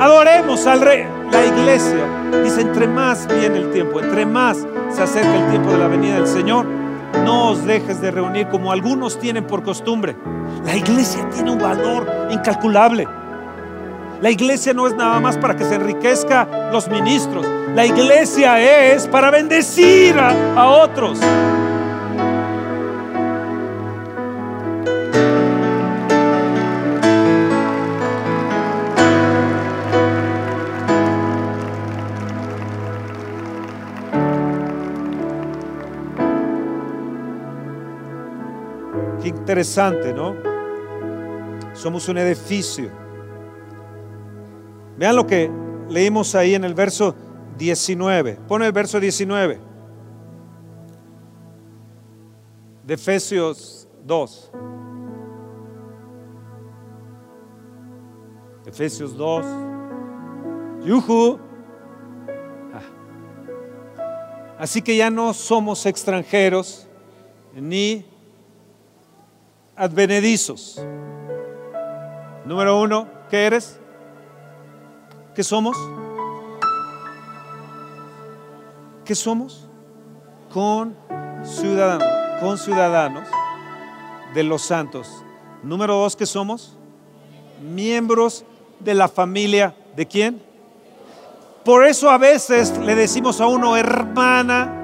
[0.00, 1.13] Adoremos al Rey.
[1.34, 2.06] La iglesia
[2.44, 6.14] dice, entre más viene el tiempo, entre más se acerca el tiempo de la venida
[6.14, 6.64] del Señor,
[7.24, 10.14] no os dejes de reunir como algunos tienen por costumbre.
[10.64, 13.08] La iglesia tiene un valor incalculable.
[14.20, 17.44] La iglesia no es nada más para que se enriquezca los ministros.
[17.74, 21.18] La iglesia es para bendecir a, a otros.
[39.54, 40.34] Interesante, ¿no?
[41.74, 42.90] Somos un edificio.
[44.98, 45.48] Vean lo que
[45.88, 47.14] leímos ahí en el verso
[47.56, 48.40] 19.
[48.48, 49.60] Pone el verso 19
[52.82, 54.50] de Efesios 2.
[58.66, 59.46] Efesios 2.
[60.84, 61.38] Yuhu.
[62.72, 62.82] Ah.
[64.58, 66.88] Así que ya no somos extranjeros
[67.54, 68.13] ni
[69.76, 70.80] advenedizos.
[72.44, 73.80] Número uno, ¿qué eres?
[75.34, 75.76] ¿Qué somos?
[79.04, 79.68] ¿Qué somos?
[80.52, 80.96] Con
[81.42, 82.08] ciudadanos,
[82.40, 83.28] con ciudadanos
[84.34, 85.08] de los santos.
[85.62, 86.76] Número dos, ¿qué somos?
[87.62, 88.44] Miembros
[88.80, 90.42] de la familia de quién?
[91.64, 94.83] Por eso a veces le decimos a uno hermana,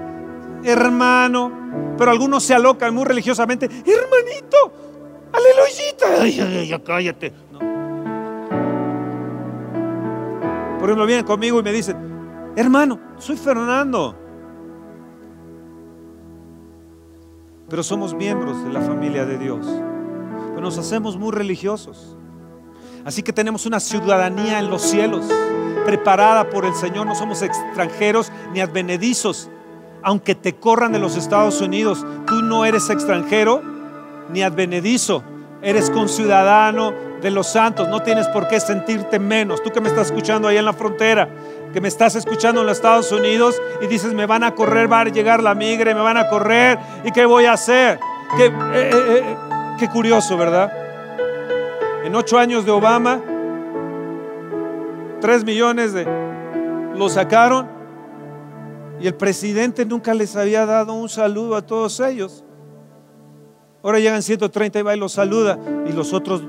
[0.65, 4.73] hermano, pero algunos se alocan muy religiosamente, hermanito,
[5.33, 7.33] aleluyita, cállate.
[10.79, 11.97] Por ejemplo, vienen conmigo y me dicen,
[12.57, 14.17] hermano, soy Fernando.
[17.69, 19.67] Pero somos miembros de la familia de Dios.
[20.51, 22.17] pero nos hacemos muy religiosos.
[23.05, 25.27] Así que tenemos una ciudadanía en los cielos,
[25.85, 27.07] preparada por el Señor.
[27.07, 29.51] No somos extranjeros ni advenedizos.
[30.03, 33.63] Aunque te corran de los Estados Unidos, tú no eres extranjero
[34.33, 35.23] ni advenedizo.
[35.63, 37.89] Eres conciudadano de los santos.
[37.89, 39.63] No tienes por qué sentirte menos.
[39.63, 41.29] Tú que me estás escuchando ahí en la frontera,
[41.73, 45.01] que me estás escuchando en los Estados Unidos y dices, me van a correr, va
[45.01, 46.79] a llegar la migre, me van a correr.
[47.05, 48.01] ¿Y qué voy a hacer?
[48.37, 49.37] Qué, eh, eh,
[49.81, 50.73] eh, curioso, ¿verdad?
[52.05, 53.21] En ocho años de Obama,
[55.21, 56.07] tres millones de
[56.95, 57.80] lo sacaron
[59.01, 62.45] y el presidente nunca les había dado un saludo a todos ellos.
[63.83, 65.59] Ahora llegan 130 y va y los saluda.
[65.89, 66.43] ¿Y los otros?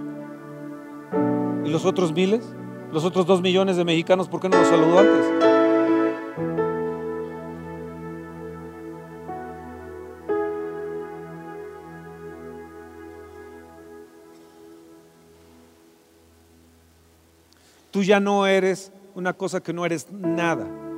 [1.63, 2.43] ¿Y los otros miles?
[2.91, 5.25] ¿Los otros dos millones de mexicanos por qué no los saludó antes?
[17.91, 20.90] Tú ya no eres una cosa que no eres nada.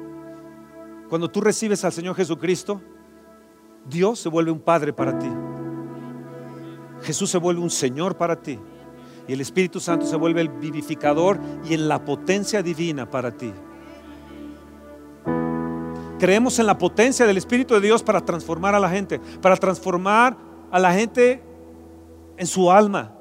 [1.14, 2.82] Cuando tú recibes al Señor Jesucristo,
[3.86, 5.30] Dios se vuelve un Padre para ti.
[7.03, 8.57] Jesús se vuelve un Señor para ti.
[9.28, 11.39] Y el Espíritu Santo se vuelve el vivificador
[11.70, 13.53] y en la potencia divina para ti.
[16.18, 20.36] Creemos en la potencia del Espíritu de Dios para transformar a la gente, para transformar
[20.72, 21.43] a la gente
[22.38, 23.14] en su alma,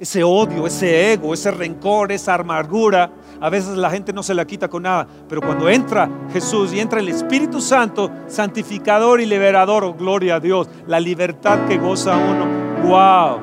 [0.00, 4.44] ese odio, ese ego, ese rencor, esa amargura, a veces la gente no se la
[4.44, 9.84] quita con nada, pero cuando entra Jesús y entra el Espíritu Santo, santificador y liberador,
[9.84, 12.46] oh, gloria a Dios, la libertad que goza uno,
[12.88, 13.38] wow.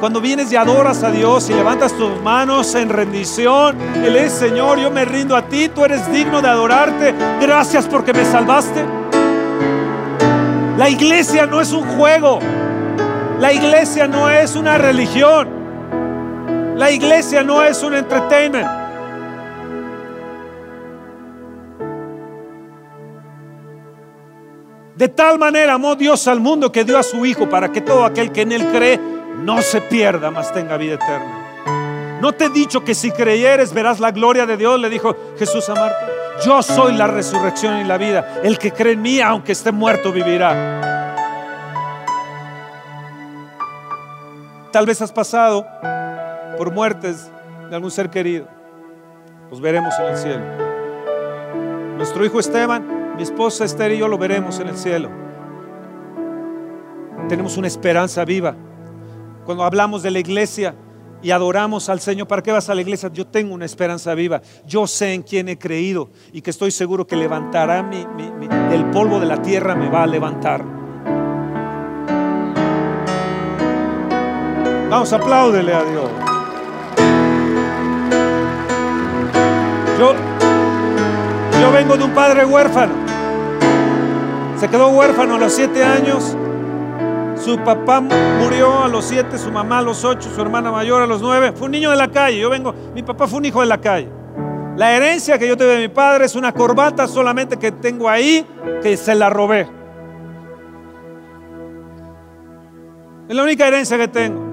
[0.00, 4.78] Cuando vienes y adoras a Dios y levantas tus manos en rendición, Él es Señor,
[4.78, 8.84] yo me rindo a ti, tú eres digno de adorarte, gracias porque me salvaste.
[10.76, 12.40] La iglesia no es un juego,
[13.40, 15.55] la iglesia no es una religión.
[16.76, 18.68] La iglesia no es un entertainment.
[24.94, 28.04] De tal manera amó Dios al mundo que dio a su Hijo para que todo
[28.04, 29.00] aquel que en Él cree
[29.42, 32.18] no se pierda, mas tenga vida eterna.
[32.20, 35.66] No te he dicho que si creyeres verás la gloria de Dios, le dijo Jesús
[35.70, 36.08] a Marta.
[36.44, 38.40] Yo soy la resurrección y la vida.
[38.42, 40.92] El que cree en mí, aunque esté muerto, vivirá.
[44.70, 45.66] Tal vez has pasado
[46.56, 47.30] por muertes
[47.68, 48.46] de algún ser querido.
[49.50, 50.44] Los veremos en el cielo.
[51.96, 55.10] Nuestro hijo Esteban, mi esposa Esther y yo lo veremos en el cielo.
[57.28, 58.54] Tenemos una esperanza viva.
[59.44, 60.74] Cuando hablamos de la iglesia
[61.22, 63.10] y adoramos al Señor, ¿para qué vas a la iglesia?
[63.12, 64.42] Yo tengo una esperanza viva.
[64.66, 68.06] Yo sé en quién he creído y que estoy seguro que levantará mi,
[68.72, 70.64] el polvo de la tierra, me va a levantar.
[74.90, 76.35] Vamos, apláudele a Dios.
[79.98, 80.14] Yo,
[81.60, 82.92] yo vengo de un padre huérfano.
[84.58, 86.36] Se quedó huérfano a los siete años.
[87.36, 91.06] Su papá murió a los siete, su mamá a los ocho, su hermana mayor a
[91.06, 91.52] los nueve.
[91.52, 92.38] Fue un niño de la calle.
[92.38, 94.08] Yo vengo, mi papá fue un hijo de la calle.
[94.76, 98.46] La herencia que yo tuve de mi padre es una corbata solamente que tengo ahí,
[98.82, 99.66] que se la robé.
[103.28, 104.45] Es la única herencia que tengo.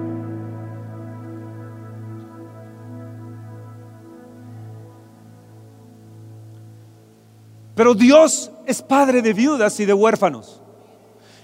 [7.74, 10.60] Pero Dios es padre de viudas y de huérfanos.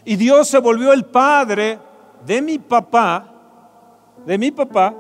[0.05, 1.78] Y Dios se volvió el padre
[2.24, 3.35] de mi papá,
[4.24, 4.95] de mi papá,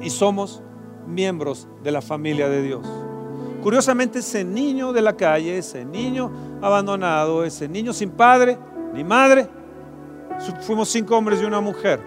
[0.00, 0.62] y somos
[1.06, 2.86] miembros de la familia de Dios.
[3.62, 8.58] Curiosamente, ese niño de la calle, ese niño abandonado, ese niño sin padre
[8.92, 9.48] ni madre,
[10.62, 12.00] fuimos cinco hombres y una mujer.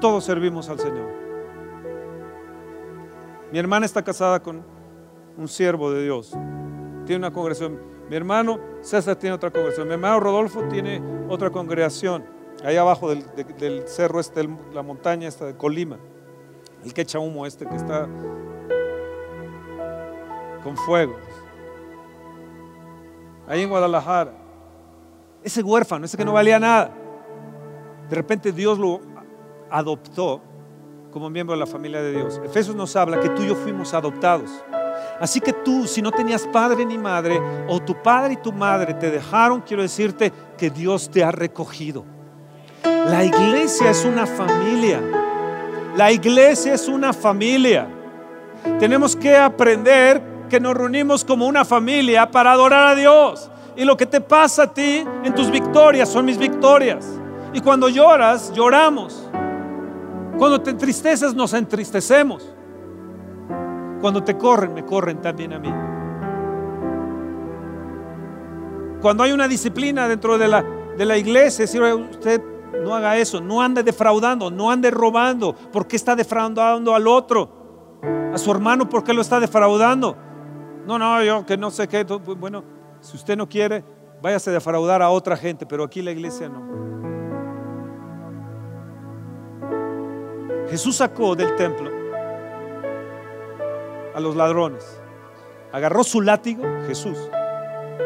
[0.00, 1.08] Todos servimos al Señor.
[3.52, 4.64] Mi hermana está casada con
[5.36, 6.32] un siervo de Dios.
[7.06, 7.78] Tiene una congregación.
[8.08, 9.88] Mi hermano César tiene otra congregación.
[9.88, 12.24] Mi hermano Rodolfo tiene otra congregación.
[12.64, 15.98] Ahí abajo del, cerro este, la montaña esta de Colima.
[16.84, 18.08] El que echa humo este que está
[20.62, 21.16] con fuego.
[23.48, 24.32] Ahí en Guadalajara.
[25.42, 26.92] Ese huérfano, ese que no valía nada.
[28.08, 29.00] De repente Dios lo
[29.70, 30.42] adoptó
[31.10, 32.40] como miembro de la familia de Dios.
[32.44, 34.50] Efesios nos habla que tú y yo fuimos adoptados.
[35.20, 38.94] Así que tú, si no tenías padre ni madre, o tu padre y tu madre
[38.94, 42.04] te dejaron, quiero decirte que Dios te ha recogido.
[42.82, 45.00] La iglesia es una familia.
[45.94, 47.86] La iglesia es una familia.
[48.78, 53.50] Tenemos que aprender que nos reunimos como una familia para adorar a Dios.
[53.76, 57.06] Y lo que te pasa a ti en tus victorias son mis victorias.
[57.52, 59.28] Y cuando lloras, lloramos.
[60.38, 62.54] Cuando te entristeces, nos entristecemos.
[64.00, 65.72] Cuando te corren, me corren también a mí.
[69.00, 70.62] Cuando hay una disciplina dentro de la,
[70.96, 72.42] de la iglesia, decir, usted
[72.82, 75.54] no haga eso, no ande defraudando, no ande robando.
[75.54, 78.00] ¿Por qué está defraudando al otro?
[78.32, 80.16] A su hermano, ¿por qué lo está defraudando?
[80.86, 82.04] No, no, yo que no sé qué.
[82.04, 82.64] Bueno,
[83.00, 83.84] si usted no quiere,
[84.22, 86.80] váyase a defraudar a otra gente, pero aquí la iglesia no.
[90.68, 91.99] Jesús sacó del templo
[94.14, 95.00] a los ladrones.
[95.72, 97.18] Agarró su látigo, Jesús,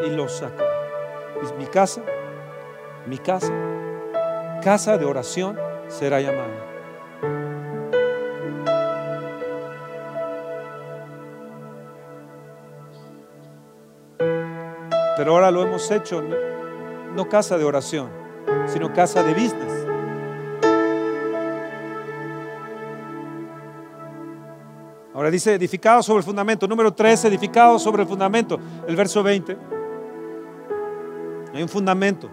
[0.05, 0.63] y los sacó.
[1.41, 2.01] Es mi casa,
[3.07, 3.53] mi casa,
[4.63, 6.75] casa de oración será llamada.
[15.17, 16.21] Pero ahora lo hemos hecho
[17.15, 18.09] no casa de oración,
[18.67, 19.84] sino casa de business.
[25.25, 26.67] Ahora dice edificado sobre el fundamento.
[26.67, 28.59] Número 3, edificado sobre el fundamento.
[28.87, 29.57] El verso 20.
[31.51, 32.29] Hay un fundamento.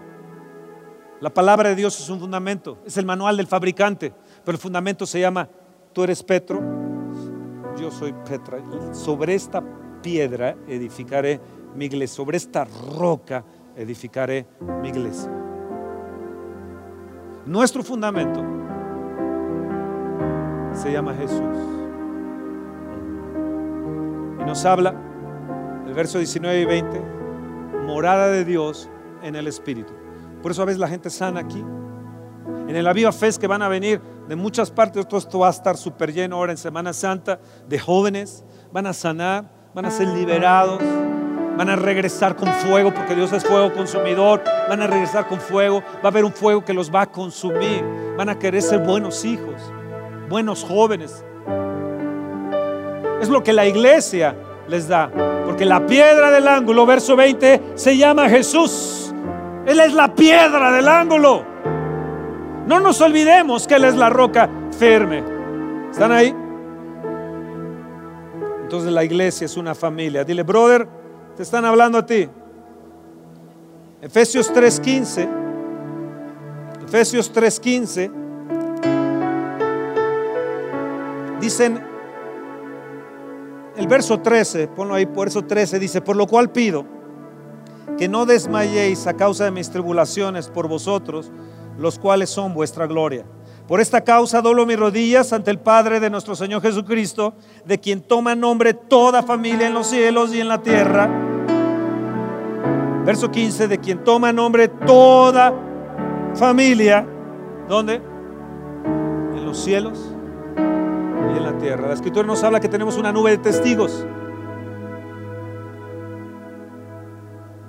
[1.19, 2.77] La palabra de Dios es un fundamento.
[2.85, 4.13] Es el manual del fabricante.
[4.45, 5.49] Pero el fundamento se llama,
[5.91, 6.61] tú eres Petro,
[7.81, 8.59] yo soy Petra.
[8.93, 9.63] Sobre esta
[10.03, 11.41] piedra edificaré
[11.73, 12.17] mi iglesia.
[12.17, 13.43] Sobre esta roca
[13.75, 14.45] edificaré
[14.83, 15.31] mi iglesia.
[17.47, 18.39] Nuestro fundamento
[20.75, 21.82] se llama Jesús
[24.45, 24.93] nos habla,
[25.87, 27.01] el verso 19 y 20,
[27.85, 28.89] morada de Dios
[29.21, 29.93] en el Espíritu.
[30.41, 31.63] Por eso a veces la gente sana aquí.
[32.67, 35.51] En el Aviva Fest que van a venir de muchas partes, todo esto va a
[35.51, 40.07] estar súper lleno ahora en Semana Santa, de jóvenes, van a sanar, van a ser
[40.07, 40.79] liberados,
[41.57, 45.81] van a regresar con fuego, porque Dios es fuego consumidor, van a regresar con fuego,
[45.97, 47.83] va a haber un fuego que los va a consumir,
[48.17, 49.61] van a querer ser buenos hijos,
[50.29, 51.23] buenos jóvenes,
[53.23, 54.35] es lo que la iglesia
[54.67, 55.09] les da.
[55.45, 59.13] Porque la piedra del ángulo, verso 20, se llama Jesús.
[59.65, 61.43] Él es la piedra del ángulo.
[62.67, 65.23] No nos olvidemos que Él es la roca firme.
[65.89, 66.35] ¿Están ahí?
[68.61, 70.23] Entonces la iglesia es una familia.
[70.23, 70.87] Dile, brother,
[71.35, 72.27] te están hablando a ti.
[74.01, 75.29] Efesios 3:15.
[76.85, 78.11] Efesios 3:15.
[81.39, 81.92] Dicen
[83.75, 86.85] el verso 13, ponlo ahí, por eso 13 dice, por lo cual pido
[87.97, 91.31] que no desmayéis a causa de mis tribulaciones por vosotros,
[91.77, 93.25] los cuales son vuestra gloria.
[93.67, 97.33] Por esta causa doblo mis rodillas ante el Padre de nuestro Señor Jesucristo,
[97.65, 101.09] de quien toma nombre toda familia en los cielos y en la tierra.
[103.05, 105.53] Verso 15, de quien toma nombre toda
[106.35, 107.05] familia,
[107.67, 107.95] ¿dónde?
[107.95, 110.12] En los cielos
[111.37, 111.87] en la tierra.
[111.87, 114.05] La escritura nos habla que tenemos una nube de testigos.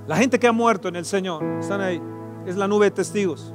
[0.07, 2.01] La gente que ha muerto en el Señor, están ahí,
[2.47, 3.55] es la nube de testigos.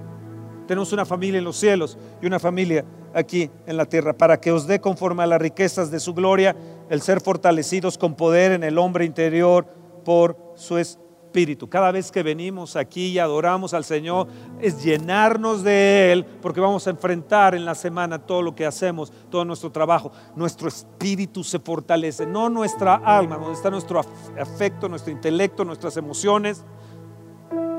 [0.67, 4.51] Tenemos una familia en los cielos y una familia aquí en la tierra, para que
[4.51, 6.55] os dé conforme a las riquezas de su gloria
[6.89, 9.65] el ser fortalecidos con poder en el hombre interior
[10.03, 11.69] por su espíritu Espíritu.
[11.69, 14.27] Cada vez que venimos aquí y adoramos al Señor
[14.59, 19.13] es llenarnos de Él porque vamos a enfrentar en la semana todo lo que hacemos,
[19.29, 20.11] todo nuestro trabajo.
[20.35, 24.01] Nuestro espíritu se fortalece, no nuestra alma, donde está nuestro
[24.39, 26.65] afecto, nuestro intelecto, nuestras emociones,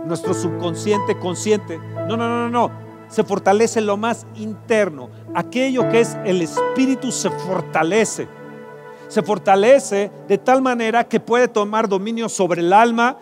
[0.07, 1.77] nuestro subconsciente, consciente.
[2.07, 2.71] No, no, no, no, no.
[3.09, 5.11] Se fortalece lo más interno.
[5.35, 8.29] Aquello que es el espíritu se fortalece
[9.11, 13.17] se fortalece de tal manera que puede tomar dominio sobre el alma,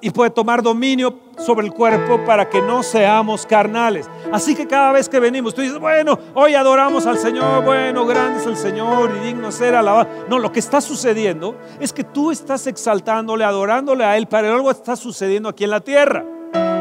[0.00, 4.08] y puede tomar dominio sobre el cuerpo para que no seamos carnales.
[4.32, 8.40] Así que cada vez que venimos, tú dices, bueno, hoy adoramos al Señor, bueno, grande
[8.40, 10.08] es el Señor y digno ser alabado.
[10.28, 14.70] No, lo que está sucediendo es que tú estás exaltándole, adorándole a Él, pero algo
[14.70, 16.24] está sucediendo aquí en la tierra.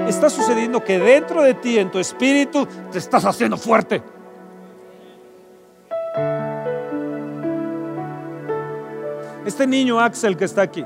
[0.08, 4.02] Está sucediendo que dentro de ti, en tu espíritu, te estás haciendo fuerte.
[9.46, 10.86] Este niño Axel que está aquí,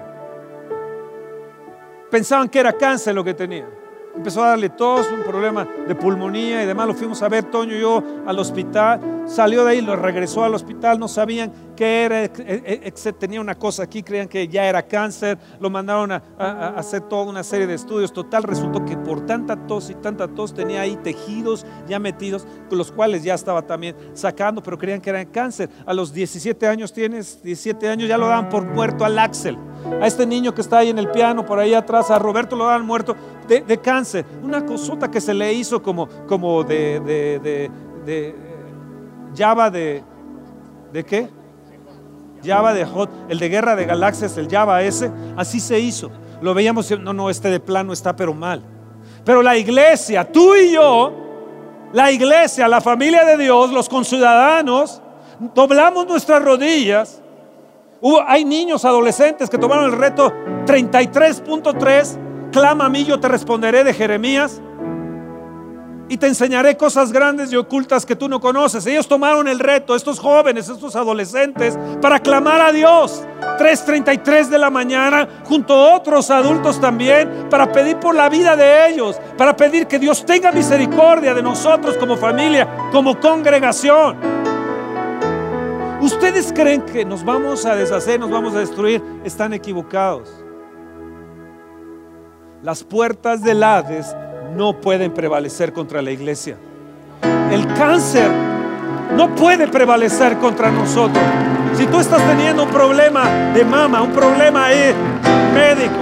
[2.13, 3.67] pensaban que era cáncer lo que tenía.
[4.15, 6.85] Empezó a darle tos, un problema de pulmonía y demás.
[6.85, 9.23] Lo fuimos a ver, Toño y yo, al hospital.
[9.25, 10.99] Salió de ahí, lo regresó al hospital.
[10.99, 12.31] No sabían qué era.
[13.19, 15.37] Tenía una cosa aquí, creían que ya era cáncer.
[15.59, 16.23] Lo mandaron a,
[16.77, 18.13] hacer toda una serie de estudios.
[18.13, 22.91] Total, resultó que por tanta tos y tanta tos tenía ahí tejidos ya metidos, los
[22.91, 25.69] cuales ya estaba también sacando, pero creían que era cáncer.
[25.85, 29.57] A los 17 años tienes, 17 años ya lo daban por muerto al Axel
[30.01, 32.69] a este niño que está ahí en el piano, por ahí atrás, a Roberto lo
[32.69, 33.15] han muerto
[33.47, 34.25] de, cáncer.
[34.41, 37.71] Una cosota que se le hizo como, como de, de, de,
[38.05, 38.35] de
[39.35, 40.03] Java de...
[40.91, 41.27] ¿De qué?
[42.43, 46.11] Java de Hot, el de Guerra de Galaxias, el Java ese, así se hizo.
[46.41, 48.61] Lo veíamos, no, no, este de plano está pero mal.
[49.23, 51.13] Pero la iglesia, tú y yo,
[51.93, 55.01] la iglesia, la familia de Dios, los conciudadanos,
[55.53, 57.21] doblamos nuestras rodillas.
[58.27, 60.33] Hay niños, adolescentes que tomaron el reto
[60.65, 64.61] 33.3, clama a mí, yo te responderé de Jeremías
[66.13, 68.85] y te enseñaré cosas grandes y ocultas que tú no conoces.
[68.85, 73.23] Ellos tomaron el reto, estos jóvenes, estos adolescentes, para clamar a Dios.
[73.57, 78.89] 3.33 de la mañana, junto a otros adultos también, para pedir por la vida de
[78.89, 84.15] ellos, para pedir que Dios tenga misericordia de nosotros como familia, como congregación.
[85.99, 89.01] ¿Ustedes creen que nos vamos a deshacer, nos vamos a destruir?
[89.23, 90.29] Están equivocados.
[92.61, 94.15] Las puertas del Hades
[94.55, 96.57] no pueden prevalecer contra la iglesia.
[97.51, 98.29] El cáncer
[99.15, 101.23] no puede prevalecer contra nosotros.
[101.75, 104.93] Si tú estás teniendo un problema de mama, un problema ahí
[105.53, 105.95] médico,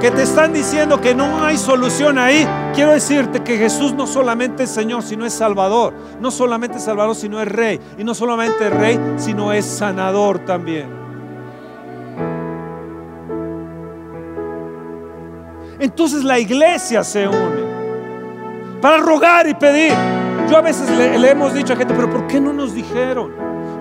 [0.00, 4.64] que te están diciendo que no hay solución ahí, quiero decirte que Jesús no solamente
[4.64, 5.92] es Señor, sino es Salvador.
[6.20, 7.80] No solamente es Salvador, sino es Rey.
[7.98, 10.97] Y no solamente es Rey, sino es sanador también.
[15.78, 17.68] Entonces la iglesia se une
[18.80, 19.92] para rogar y pedir.
[20.50, 23.32] Yo a veces le, hemos dicho a gente, pero ¿por qué no nos dijeron?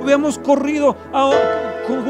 [0.02, 1.36] Hubiéramos corrido a un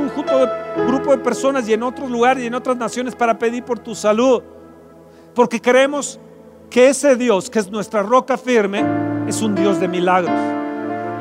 [0.07, 3.79] de grupo de personas y en otros lugares y en otras naciones para pedir por
[3.79, 4.41] tu salud.
[5.35, 6.19] Porque creemos
[6.69, 8.83] que ese Dios, que es nuestra roca firme,
[9.27, 10.39] es un Dios de milagros.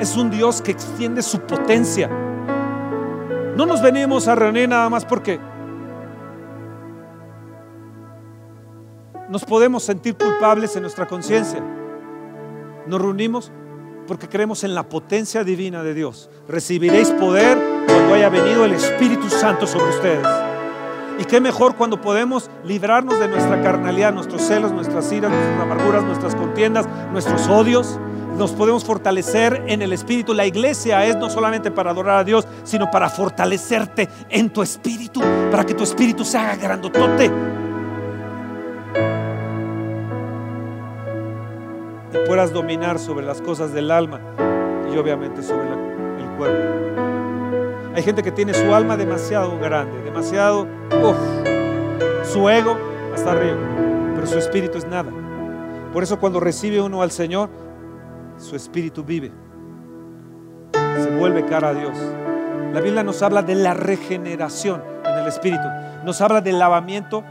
[0.01, 2.09] Es un Dios que extiende su potencia.
[3.57, 5.39] No nos venimos a reunir nada más porque
[9.29, 11.63] nos podemos sentir culpables en nuestra conciencia.
[12.87, 13.51] Nos reunimos
[14.07, 16.31] porque creemos en la potencia divina de Dios.
[16.49, 20.27] Recibiréis poder cuando haya venido el Espíritu Santo sobre ustedes.
[21.19, 26.05] Y qué mejor cuando podemos librarnos de nuestra carnalidad, nuestros celos, nuestras iras, nuestras amarguras,
[26.05, 27.99] nuestras contiendas, nuestros odios.
[28.37, 30.35] Nos podemos fortalecer en el Espíritu.
[30.35, 35.23] La iglesia es no solamente para adorar a Dios, sino para fortalecerte en tu espíritu,
[35.51, 37.31] para que tu espíritu se haga grandotote
[42.19, 44.21] puedas dominar sobre las cosas del alma
[44.93, 46.87] y obviamente sobre el cuerpo.
[47.95, 50.67] Hay gente que tiene su alma demasiado grande, demasiado,
[52.25, 52.77] su ego
[53.15, 53.57] hasta arriba,
[54.15, 55.11] pero su espíritu es nada.
[55.93, 57.49] Por eso cuando recibe uno al Señor,
[58.37, 59.33] su espíritu vive,
[60.73, 61.97] se vuelve cara a Dios.
[62.75, 65.67] La Biblia nos habla de la regeneración en el espíritu,
[66.05, 67.25] nos habla del lavamiento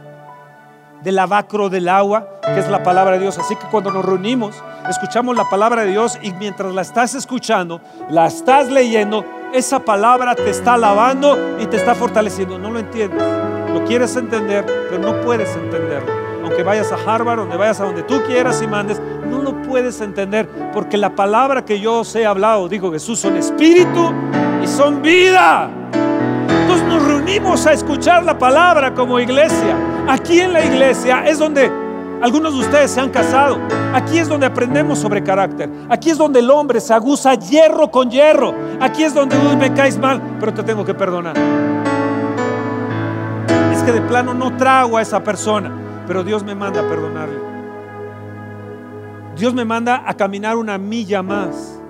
[1.06, 3.38] del lavacro del agua, que es la palabra de Dios.
[3.38, 4.56] Así que cuando nos reunimos,
[4.90, 7.80] escuchamos la palabra de Dios y mientras la estás escuchando,
[8.10, 12.58] la estás leyendo, esa palabra te está lavando y te está fortaleciendo.
[12.58, 13.22] No lo entiendes.
[13.72, 16.12] Lo quieres entender, pero no puedes entenderlo.
[16.44, 19.00] Aunque vayas a Harvard, donde vayas a donde tú quieras y mandes,
[19.30, 23.38] no lo puedes entender porque la palabra que yo os he hablado, dijo Jesús, son
[23.38, 24.12] espíritu
[24.64, 25.70] y son vida.
[26.50, 27.05] Entonces nos
[27.36, 29.76] reunimos a escuchar la palabra como iglesia.
[30.08, 31.70] Aquí en la iglesia es donde
[32.22, 33.58] algunos de ustedes se han casado.
[33.94, 35.70] Aquí es donde aprendemos sobre carácter.
[35.90, 38.54] Aquí es donde el hombre se aguza hierro con hierro.
[38.80, 41.36] Aquí es donde me caes mal, pero te tengo que perdonar.
[43.74, 45.74] Es que de plano no trago a esa persona,
[46.08, 47.40] pero Dios me manda a perdonarle.
[49.36, 51.82] Dios me manda a caminar una milla más.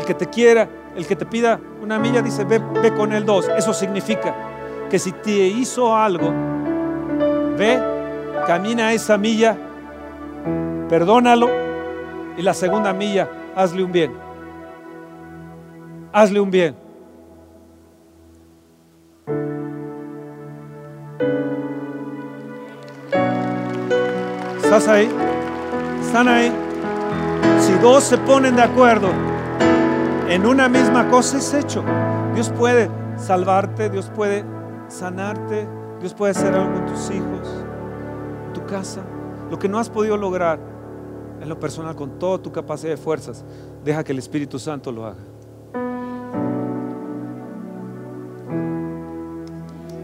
[0.00, 2.60] El que te quiera, el que te pida una milla dice, ve,
[2.96, 3.48] con el dos.
[3.56, 4.34] Eso significa
[4.90, 6.32] que si te hizo algo,
[7.56, 7.78] ve,
[8.46, 9.56] camina esa milla,
[10.88, 11.48] perdónalo
[12.36, 14.12] y la segunda milla, hazle un bien.
[16.12, 16.76] Hazle un bien.
[24.62, 25.08] ¿Estás ahí?
[26.00, 26.52] ¿Están ahí?
[27.60, 29.25] Si dos se ponen de acuerdo,
[30.28, 31.84] en una misma cosa es hecho.
[32.34, 34.44] Dios puede salvarte, Dios puede
[34.88, 35.66] sanarte,
[36.00, 37.64] Dios puede hacer algo con tus hijos,
[38.46, 39.02] en tu casa.
[39.50, 40.58] Lo que no has podido lograr
[41.40, 43.44] en lo personal con toda tu capacidad de fuerzas,
[43.84, 45.22] deja que el Espíritu Santo lo haga.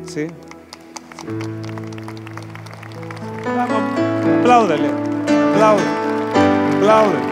[0.07, 0.27] ¿Sí?
[1.21, 1.27] sí.
[4.43, 4.91] apláudele,
[5.55, 5.89] apláudele,
[6.77, 7.32] apláudele.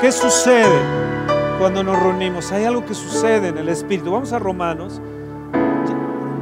[0.00, 0.80] ¿Qué sucede
[1.58, 2.50] cuando nos reunimos?
[2.52, 4.10] Hay algo que sucede en el Espíritu.
[4.10, 4.98] Vamos a Romanos.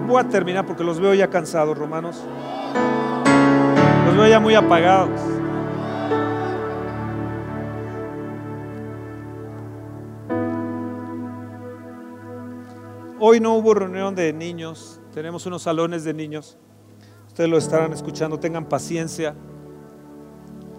[0.06, 2.22] Voy a terminar porque los veo ya cansados, Romanos.
[4.06, 5.20] Los veo ya muy apagados.
[13.18, 16.56] Hoy no hubo reunión de niños, tenemos unos salones de niños.
[17.26, 19.34] Ustedes lo estarán escuchando, tengan paciencia,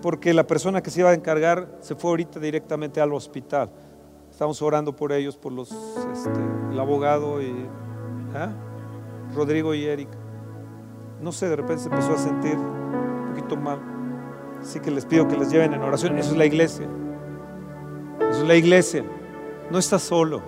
[0.02, 3.70] porque la persona que se iba a encargar se fue ahorita directamente al hospital.
[4.30, 6.40] Estamos orando por ellos, por los, este,
[6.72, 7.54] el abogado y
[8.36, 8.52] ¿ah?
[9.36, 10.18] Rodrigo y Erika.
[11.22, 13.80] No sé, de repente se empezó a sentir un poquito mal.
[14.62, 16.18] Así que les pido que les lleven en oración.
[16.18, 16.88] Eso es la iglesia.
[18.30, 19.04] Eso es la iglesia.
[19.70, 20.42] No estás solo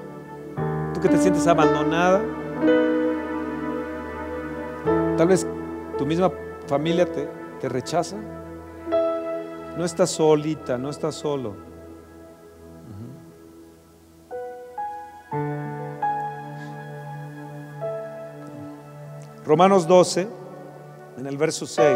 [1.01, 2.21] que te sientes abandonada.
[5.17, 5.47] Tal vez
[5.97, 6.31] tu misma
[6.67, 7.27] familia te,
[7.59, 8.17] te rechaza.
[9.77, 11.55] No estás solita, no estás solo.
[19.45, 20.27] Romanos 12,
[21.17, 21.87] en el verso 6.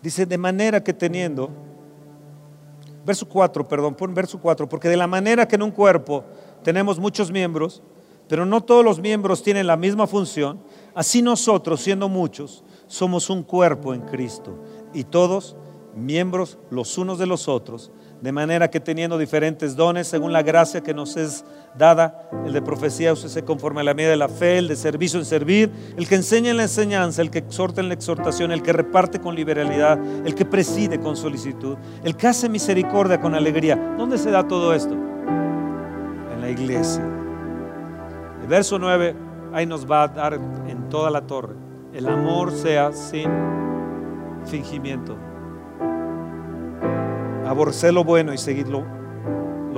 [0.00, 1.50] Dice, de manera que teniendo,
[3.04, 6.24] verso 4, perdón, pon verso 4, porque de la manera que en un cuerpo
[6.62, 7.82] tenemos muchos miembros,
[8.28, 10.60] pero no todos los miembros tienen la misma función,
[10.94, 14.58] así nosotros, siendo muchos, somos un cuerpo en Cristo
[14.92, 15.56] y todos
[15.94, 20.82] miembros los unos de los otros de manera que teniendo diferentes dones según la gracia
[20.82, 21.44] que nos es
[21.76, 25.18] dada, el de profecía úsese conforme a la medida de la fe, el de servicio
[25.18, 28.62] en servir, el que enseña en la enseñanza, el que exhorta en la exhortación, el
[28.62, 33.76] que reparte con liberalidad, el que preside con solicitud, el que hace misericordia con alegría.
[33.96, 34.94] ¿Dónde se da todo esto?
[34.94, 37.17] En la iglesia.
[38.48, 39.14] Verso 9
[39.52, 41.54] ahí nos va a dar en toda la torre.
[41.92, 43.30] El amor sea sin
[44.44, 45.28] fingimiento
[47.48, 48.84] aborrecer lo bueno y seguir lo,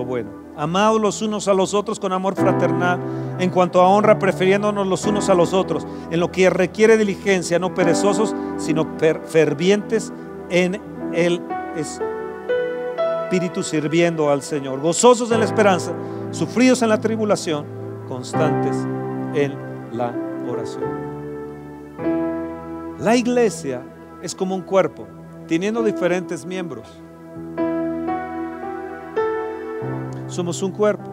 [0.04, 0.30] bueno.
[0.56, 2.98] Amados los unos a los otros con amor fraternal,
[3.38, 7.58] en cuanto a honra, prefiriéndonos los unos a los otros, en lo que requiere diligencia,
[7.58, 8.86] no perezosos, sino
[9.26, 10.12] fervientes
[10.48, 10.80] en
[11.14, 11.40] el
[11.76, 15.92] Espíritu sirviendo al Señor, gozosos en la esperanza,
[16.30, 17.64] sufridos en la tribulación,
[18.11, 18.76] constantes
[19.34, 19.54] en
[19.92, 20.12] la
[20.46, 20.84] oración.
[22.98, 23.80] La iglesia
[24.20, 25.06] es como un cuerpo,
[25.48, 26.86] teniendo diferentes miembros.
[30.30, 31.11] somos un cuerpo.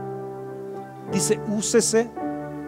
[1.11, 2.09] Dice, úsese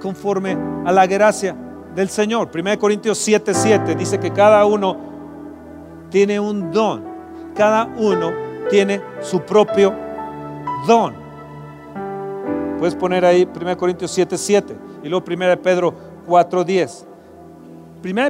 [0.02, 1.56] conforme a la gracia
[1.96, 2.50] del Señor.
[2.54, 4.98] 1 Corintios 7, 7 dice que cada uno
[6.10, 7.04] tiene un don.
[7.56, 8.32] Cada uno
[8.70, 9.94] tiene su propio
[10.88, 11.29] don.
[12.80, 15.94] Puedes poner ahí 1 Corintios 7, 7 y luego 1 Pedro
[16.26, 17.06] 4, 10.
[18.04, 18.22] 1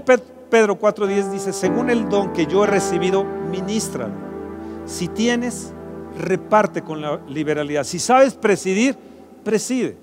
[0.50, 4.10] Pedro 4, 10 dice, según el don que yo he recibido, ministra
[4.86, 5.74] Si tienes
[6.18, 7.84] reparte con la liberalidad.
[7.84, 8.98] Si sabes presidir,
[9.44, 9.98] preside.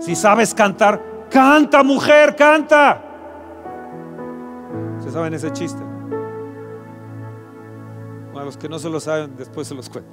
[0.00, 3.02] Si sabes cantar, canta mujer, canta.
[5.00, 5.82] ¿Se saben ese chiste?
[8.40, 10.10] a los que no se lo saben, después se los cuento.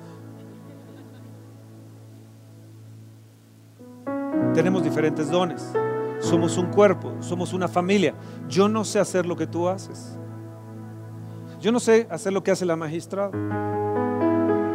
[4.54, 5.74] Tenemos diferentes dones.
[6.20, 8.14] Somos un cuerpo, somos una familia.
[8.48, 10.18] Yo no sé hacer lo que tú haces.
[11.62, 13.32] Yo no sé hacer lo que hace la magistrada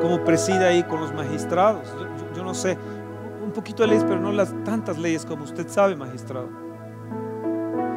[0.05, 1.89] como preside ahí con los magistrados.
[2.37, 2.77] Yo, no sé,
[3.43, 6.51] un poquito de leyes, pero no las tantas leyes como usted sabe, magistrado.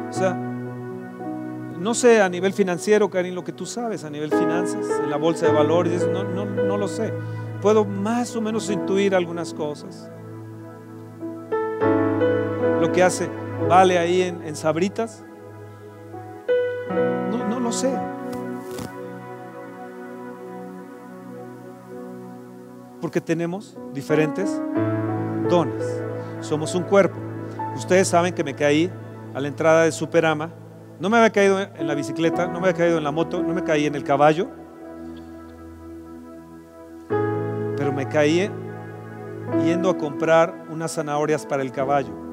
[0.08, 4.86] O sea, no sé a nivel financiero, Karin, lo que tú sabes a nivel finanzas,
[5.04, 7.12] en la bolsa de valores, no, no, no lo sé.
[7.60, 10.10] Puedo más o menos intuir algunas cosas.
[12.88, 13.28] Lo que hace
[13.68, 15.22] Vale ahí en, Sabritas,
[17.30, 17.92] no, no lo sé.
[23.00, 24.62] Porque tenemos diferentes
[25.50, 26.02] dones.
[26.40, 27.18] Somos un cuerpo.
[27.76, 28.90] Ustedes saben que me caí
[29.34, 30.50] a la entrada de Superama.
[30.98, 33.52] No me había caído en la bicicleta, no me había caído en la moto, no
[33.52, 34.48] me caí en el caballo.
[37.76, 38.50] Pero me caí
[39.62, 42.27] yendo a comprar unas zanahorias para el caballo.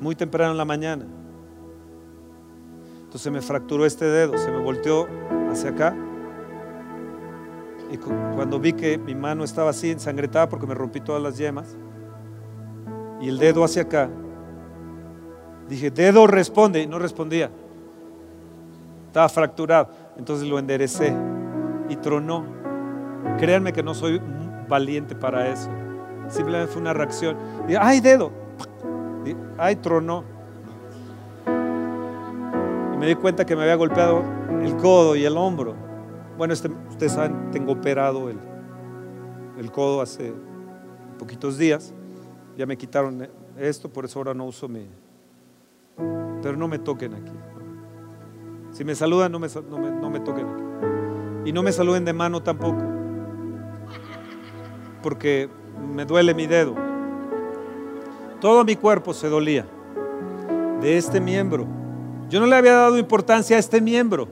[0.00, 1.06] Muy temprano en la mañana.
[3.04, 5.08] Entonces me fracturó este dedo, se me volteó
[5.50, 5.96] hacia acá
[7.90, 11.76] y cuando vi que mi mano estaba así ensangretada porque me rompí todas las yemas
[13.20, 14.08] y el dedo hacia acá,
[15.68, 17.50] dije, dedo responde, y no respondía.
[19.08, 19.90] Estaba fracturado.
[20.16, 21.14] Entonces lo enderecé
[21.88, 22.44] y tronó.
[23.38, 24.22] Créanme que no soy
[24.68, 25.68] valiente para eso.
[26.28, 27.36] Simplemente fue una reacción.
[27.66, 28.30] Dije, ay, dedo.
[29.58, 30.24] Ay, tronó.
[32.98, 34.22] me di cuenta que me había golpeado
[34.60, 35.74] el codo y el hombro.
[36.36, 38.38] Bueno, este, ustedes saben, tengo operado el,
[39.58, 40.32] el codo hace
[41.18, 41.94] poquitos días.
[42.56, 44.86] Ya me quitaron esto, por eso ahora no uso mi...
[46.42, 47.32] Pero no me toquen aquí.
[48.70, 51.50] Si me saludan, no me, no me toquen aquí.
[51.50, 52.82] Y no me saluden de mano tampoco.
[55.02, 55.48] Porque
[55.94, 56.89] me duele mi dedo.
[58.40, 59.66] Todo mi cuerpo se dolía
[60.80, 61.66] de este miembro.
[62.28, 64.28] Yo no le había dado importancia a este miembro.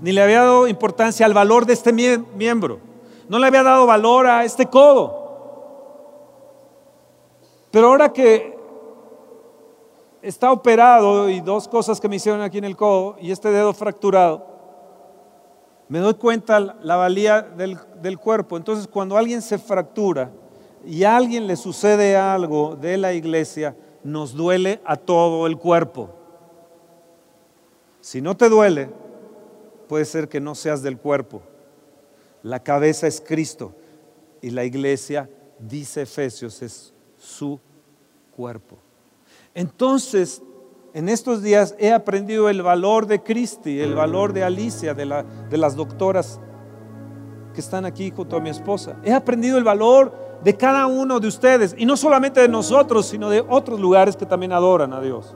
[0.00, 2.80] Ni le había dado importancia al valor de este miembro.
[3.28, 5.26] No le había dado valor a este codo.
[7.70, 8.56] Pero ahora que
[10.22, 13.72] está operado y dos cosas que me hicieron aquí en el codo y este dedo
[13.72, 14.46] fracturado,
[15.88, 18.56] me doy cuenta la valía del, cuerpo.
[18.56, 20.30] Entonces cuando alguien se fractura
[20.86, 26.10] y a alguien le sucede algo de la iglesia, nos duele a todo el cuerpo.
[28.00, 28.88] Si no te duele,
[29.88, 31.42] puede ser que no seas del cuerpo.
[32.42, 33.74] La cabeza es Cristo
[34.40, 35.28] y la iglesia,
[35.58, 37.58] dice Efesios, es su
[38.30, 38.78] cuerpo.
[39.54, 40.40] Entonces,
[40.94, 45.24] en estos días he aprendido el valor de Cristi, el valor de Alicia, de, la,
[45.24, 46.40] de las doctoras
[47.52, 48.96] que están aquí junto a mi esposa.
[49.02, 53.28] He aprendido el valor de cada uno de ustedes, y no solamente de nosotros, sino
[53.28, 55.34] de otros lugares que también adoran a Dios.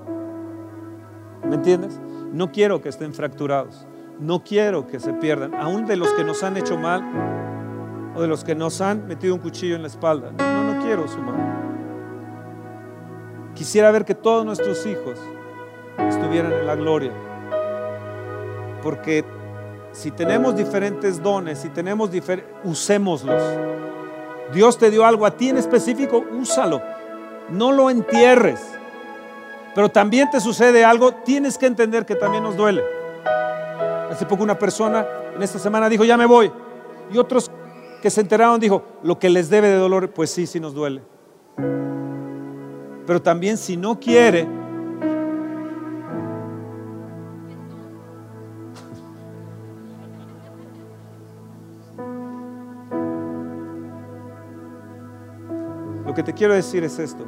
[1.43, 2.01] ¿Me entiendes?
[2.33, 3.89] No quiero que estén fracturados,
[4.21, 7.03] no quiero que se pierdan, aún de los que nos han hecho mal
[8.15, 10.31] o de los que nos han metido un cuchillo en la espalda.
[10.39, 11.19] No, no, quiero su.
[13.57, 15.19] Quisiera ver que todos nuestros hijos
[16.09, 17.13] estuvieran en la gloria.
[18.81, 19.25] Porque
[19.91, 23.43] si tenemos diferentes dones, si tenemos diferentes, usémoslos.
[24.53, 26.83] Dios te dio algo a ti en específico, úsalo.
[27.51, 28.61] No lo entierres.
[29.75, 32.83] Pero también te sucede algo, tienes que entender que también nos duele.
[34.11, 36.51] Hace poco una persona en esta semana dijo, ya me voy.
[37.13, 37.51] Y otros
[38.03, 41.03] que se enteraron dijo, lo que les debe de dolor, pues sí, sí nos duele.
[43.07, 44.47] Pero también si no quiere,
[56.11, 57.25] Lo que te quiero decir es esto,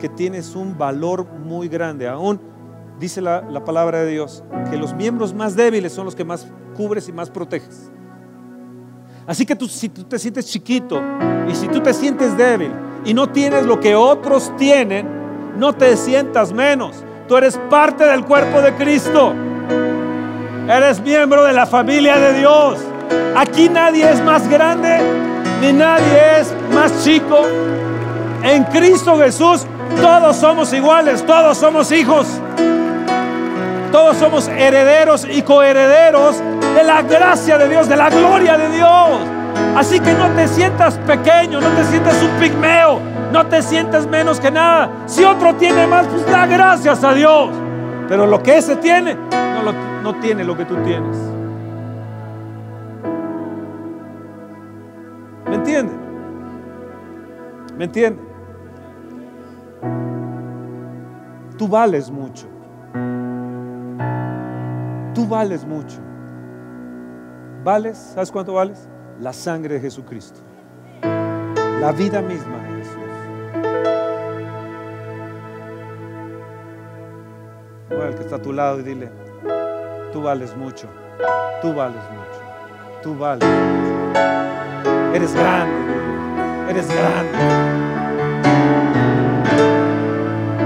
[0.00, 2.08] que tienes un valor muy grande.
[2.08, 2.40] Aún
[2.98, 6.44] dice la, la, palabra de Dios, que los miembros más débiles son los que más
[6.76, 7.88] cubres y más proteges.
[9.28, 11.00] Así que tú, si tú te sientes chiquito
[11.48, 12.72] y si tú te sientes débil,
[13.04, 15.06] y no tienes lo que otros tienen,
[15.56, 17.04] no te sientas menos.
[17.28, 19.32] Tú eres parte del cuerpo de Cristo.
[20.68, 22.80] Eres miembro de la familia de Dios.
[23.36, 24.98] Aquí nadie es más grande
[25.60, 27.46] ni nadie es más chico.
[28.42, 29.66] En Cristo Jesús
[30.00, 32.40] todos somos iguales, todos somos hijos.
[33.92, 36.40] Todos somos herederos y coherederos
[36.74, 39.20] de la gracia de Dios, de la gloria de Dios.
[39.76, 43.00] Así que no te sientas pequeño, no te sientas un pigmeo,
[43.32, 44.90] no te sientes menos que nada.
[45.06, 47.50] Si otro tiene más, pues da gracias a Dios.
[48.08, 49.72] Pero lo que ese tiene, no,
[50.02, 51.16] no tiene lo que tú tienes.
[55.48, 55.92] ¿Me entiende?
[57.76, 58.29] ¿Me entiende?
[61.58, 62.46] Tú vales mucho.
[65.14, 66.00] Tú vales mucho.
[67.64, 67.98] ¿Vales?
[67.98, 68.88] ¿Sabes cuánto vales?
[69.20, 70.40] la sangre de Jesucristo,
[71.02, 72.94] la vida misma de Jesús.
[77.88, 79.10] Bueno, el que está a tu lado y dile,
[80.10, 80.88] tú vales mucho,
[81.60, 84.20] tú vales mucho, tú vales mucho.
[85.14, 87.89] Eres grande, eres grande.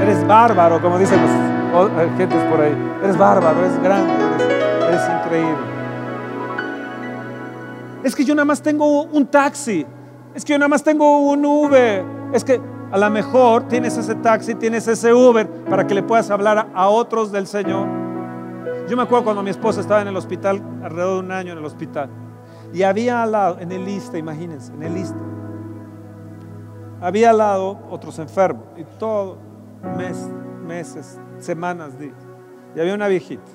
[0.05, 1.19] Eres bárbaro, como dicen
[1.73, 2.77] los gentes por ahí.
[3.03, 4.13] Eres bárbaro, eres grande,
[4.87, 5.75] eres increíble.
[8.03, 9.87] Es que yo nada más tengo un taxi.
[10.35, 12.05] Es que yo nada más tengo un Uber.
[12.35, 12.61] Es que
[12.93, 16.89] a lo mejor tienes ese taxi, tienes ese Uber para que le puedas hablar a
[16.89, 17.89] otros del Señor.
[18.87, 21.59] Yo me acuerdo cuando mi esposa estaba en el hospital, alrededor de un año en
[21.59, 22.11] el hospital,
[22.75, 25.17] y había al lado, en el lista, imagínense, en el lista,
[27.01, 29.39] había al lado otros enfermos, y todo,
[30.66, 32.16] meses, semanas, días,
[32.74, 33.51] y había una viejita.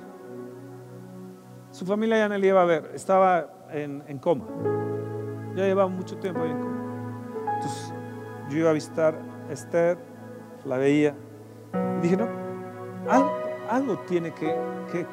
[1.72, 4.46] Su familia ya no le iba a ver, estaba en, coma.
[5.56, 7.54] Ya llevaba mucho tiempo en coma.
[7.56, 7.94] Entonces
[8.50, 9.20] yo iba a visitar
[9.50, 9.98] a Esther,
[10.66, 11.16] la veía.
[12.00, 12.28] Y dije, no,
[13.70, 14.56] algo, tiene que,
[14.92, 15.06] que,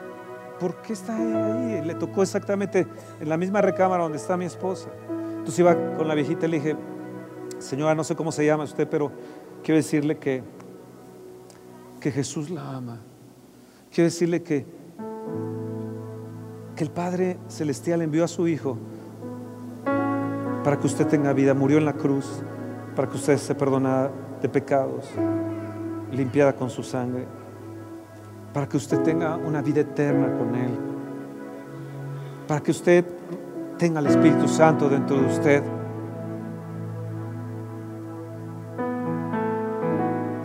[0.59, 1.83] ¿por qué está ahí?
[1.85, 2.87] Le tocó exactamente
[3.21, 4.89] en la misma recámara donde está mi esposa.
[5.11, 6.77] Entonces iba con la viejita y le dije,
[7.59, 9.13] señora, no sé cómo se llama usted, pero
[9.63, 10.43] quiero decirle que,
[12.07, 13.01] que Jesús la ama
[13.93, 14.65] quiero decirle que,
[16.77, 18.79] que el Padre Celestial envió a su Hijo
[20.63, 21.53] para que usted tenga vida.
[21.53, 22.45] Murió en la cruz
[22.95, 25.09] para que usted se perdonara de pecados,
[26.13, 27.27] limpiada con su sangre,
[28.55, 30.79] para que usted tenga una vida eterna con Él,
[32.47, 33.05] para que usted
[33.79, 35.76] tenga el Espíritu Santo dentro de usted.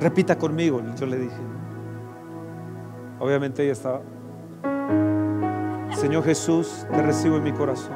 [0.01, 1.37] Repita conmigo, yo le dije.
[3.19, 4.01] Obviamente ella estaba.
[5.95, 7.93] Señor Jesús, te recibo en mi corazón.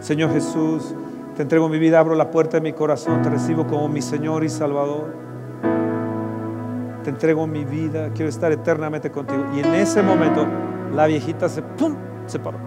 [0.00, 0.94] Señor Jesús,
[1.34, 4.44] te entrego mi vida, abro la puerta de mi corazón, te recibo como mi Señor
[4.44, 5.14] y Salvador.
[7.02, 9.46] Te entrego mi vida, quiero estar eternamente contigo.
[9.54, 10.46] Y en ese momento
[10.94, 11.96] la viejita se, ¡pum!
[12.26, 12.58] se paró.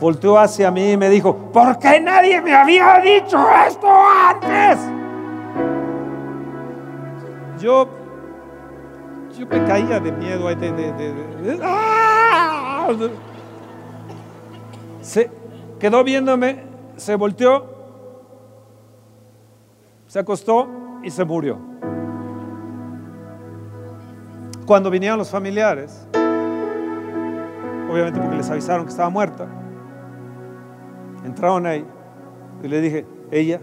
[0.00, 3.88] Volteó hacia mí y me dijo, ¿por qué nadie me había dicho esto
[4.30, 4.95] antes?
[7.66, 7.88] Yo,
[9.36, 10.46] yo me caía de miedo.
[11.64, 12.88] ¡ah!
[15.00, 15.28] Se
[15.80, 16.62] quedó viéndome,
[16.94, 17.66] se volteó,
[20.06, 20.68] se acostó
[21.02, 21.58] y se murió.
[24.64, 26.06] Cuando vinieron los familiares,
[27.90, 29.48] obviamente porque les avisaron que estaba muerta,
[31.24, 31.84] entraron ahí
[32.62, 33.60] y le dije, ella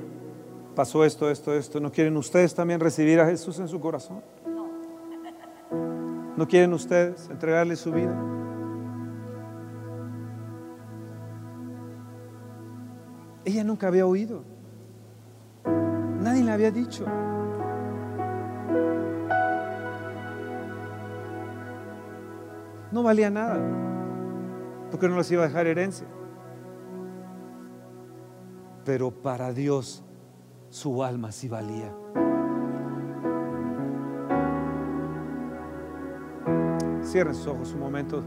[0.75, 1.79] pasó esto, esto, esto.
[1.79, 4.21] ¿No quieren ustedes también recibir a Jesús en su corazón?
[6.35, 8.15] ¿No quieren ustedes entregarle su vida?
[13.45, 14.43] Ella nunca había oído.
[16.19, 17.05] Nadie le había dicho.
[22.91, 23.59] No valía nada,
[24.91, 26.07] porque no les iba a dejar herencia.
[28.85, 30.03] Pero para Dios
[30.73, 31.93] su alma sí valía.
[37.03, 38.23] Cierren sus ojos un momento.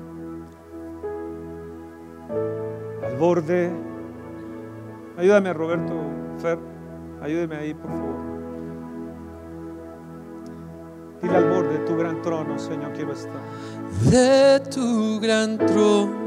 [3.04, 3.72] Al borde.
[5.18, 5.94] Ayúdame, Roberto
[6.38, 6.58] Fer.
[7.20, 8.16] Ayúdeme ahí, por favor.
[11.20, 13.40] Dile al borde de tu gran trono, Señor, quiero estar.
[14.08, 16.26] De tu gran trono.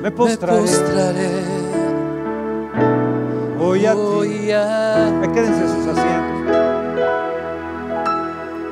[0.00, 0.52] Me postraré.
[0.54, 1.53] Me postraré.
[3.84, 3.98] Voy a ti.
[4.00, 6.40] Voy a Me quédense en sus asientos.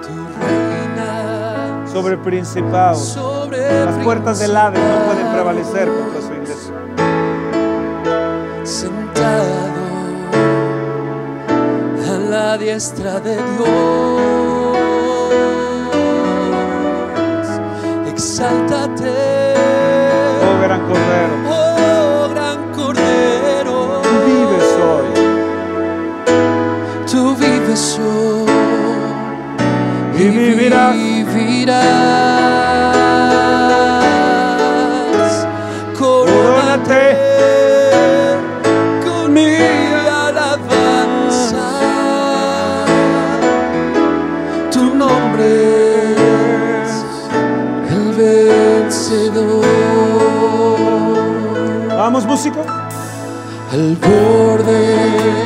[0.02, 3.08] tu reina Sobre principados.
[3.08, 6.72] sobre Las puertas del Hades no pueden prevalecer contra su iglesia.
[8.64, 9.52] sentado
[12.06, 14.78] a la diestra de Dios.
[18.08, 19.54] Exáltate,
[20.44, 21.34] Oh gran Cordero,
[30.42, 30.94] vivirás.
[30.94, 31.76] vivirás.
[35.98, 37.02] Corónate
[39.04, 39.56] con mi
[40.26, 41.66] alabanza.
[44.70, 45.48] Tu nombre
[46.82, 46.90] es
[47.90, 49.66] el vencedor.
[51.88, 52.60] Vamos, músico.
[53.72, 55.41] Al borde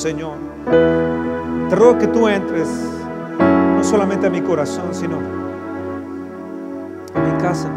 [0.00, 0.38] Señor.
[1.68, 2.66] Te ruego que tú entres
[3.38, 5.18] no solamente a mi corazón, sino
[7.14, 7.68] a mi casa.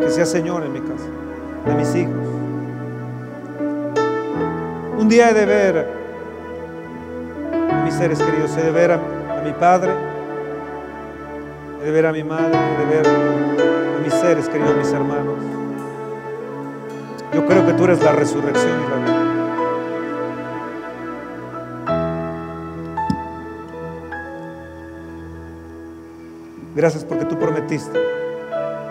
[0.00, 1.06] Que seas Señor en mi casa,
[1.66, 2.12] de mis hijos.
[4.98, 5.88] Un día he de ver
[7.70, 9.92] a mis seres queridos, he de ver a, a mi padre,
[11.80, 15.36] he de ver a mi madre, he de ver a mis seres queridos, mis hermanos.
[17.32, 19.27] Yo creo que tú eres la resurrección y la vida.
[26.78, 27.98] Gracias porque tú prometiste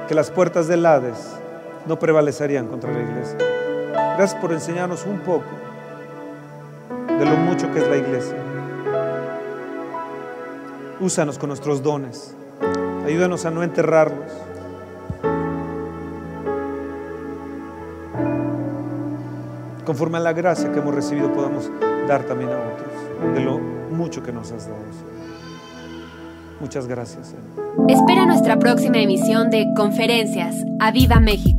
[0.09, 1.37] que las puertas del Hades
[1.85, 3.37] no prevalecerían contra la iglesia.
[4.17, 5.45] Gracias por enseñarnos un poco
[7.17, 8.35] de lo mucho que es la iglesia.
[10.99, 12.35] Úsanos con nuestros dones.
[13.05, 14.33] Ayúdanos a no enterrarlos.
[19.85, 21.71] Conforme a la gracia que hemos recibido podamos
[22.05, 25.16] dar también a otros de lo mucho que nos has dado.
[26.59, 27.89] Muchas gracias, Señor.
[27.89, 30.55] Espera nuestra próxima emisión de Conferencias.
[30.79, 31.56] ¡A Viva México!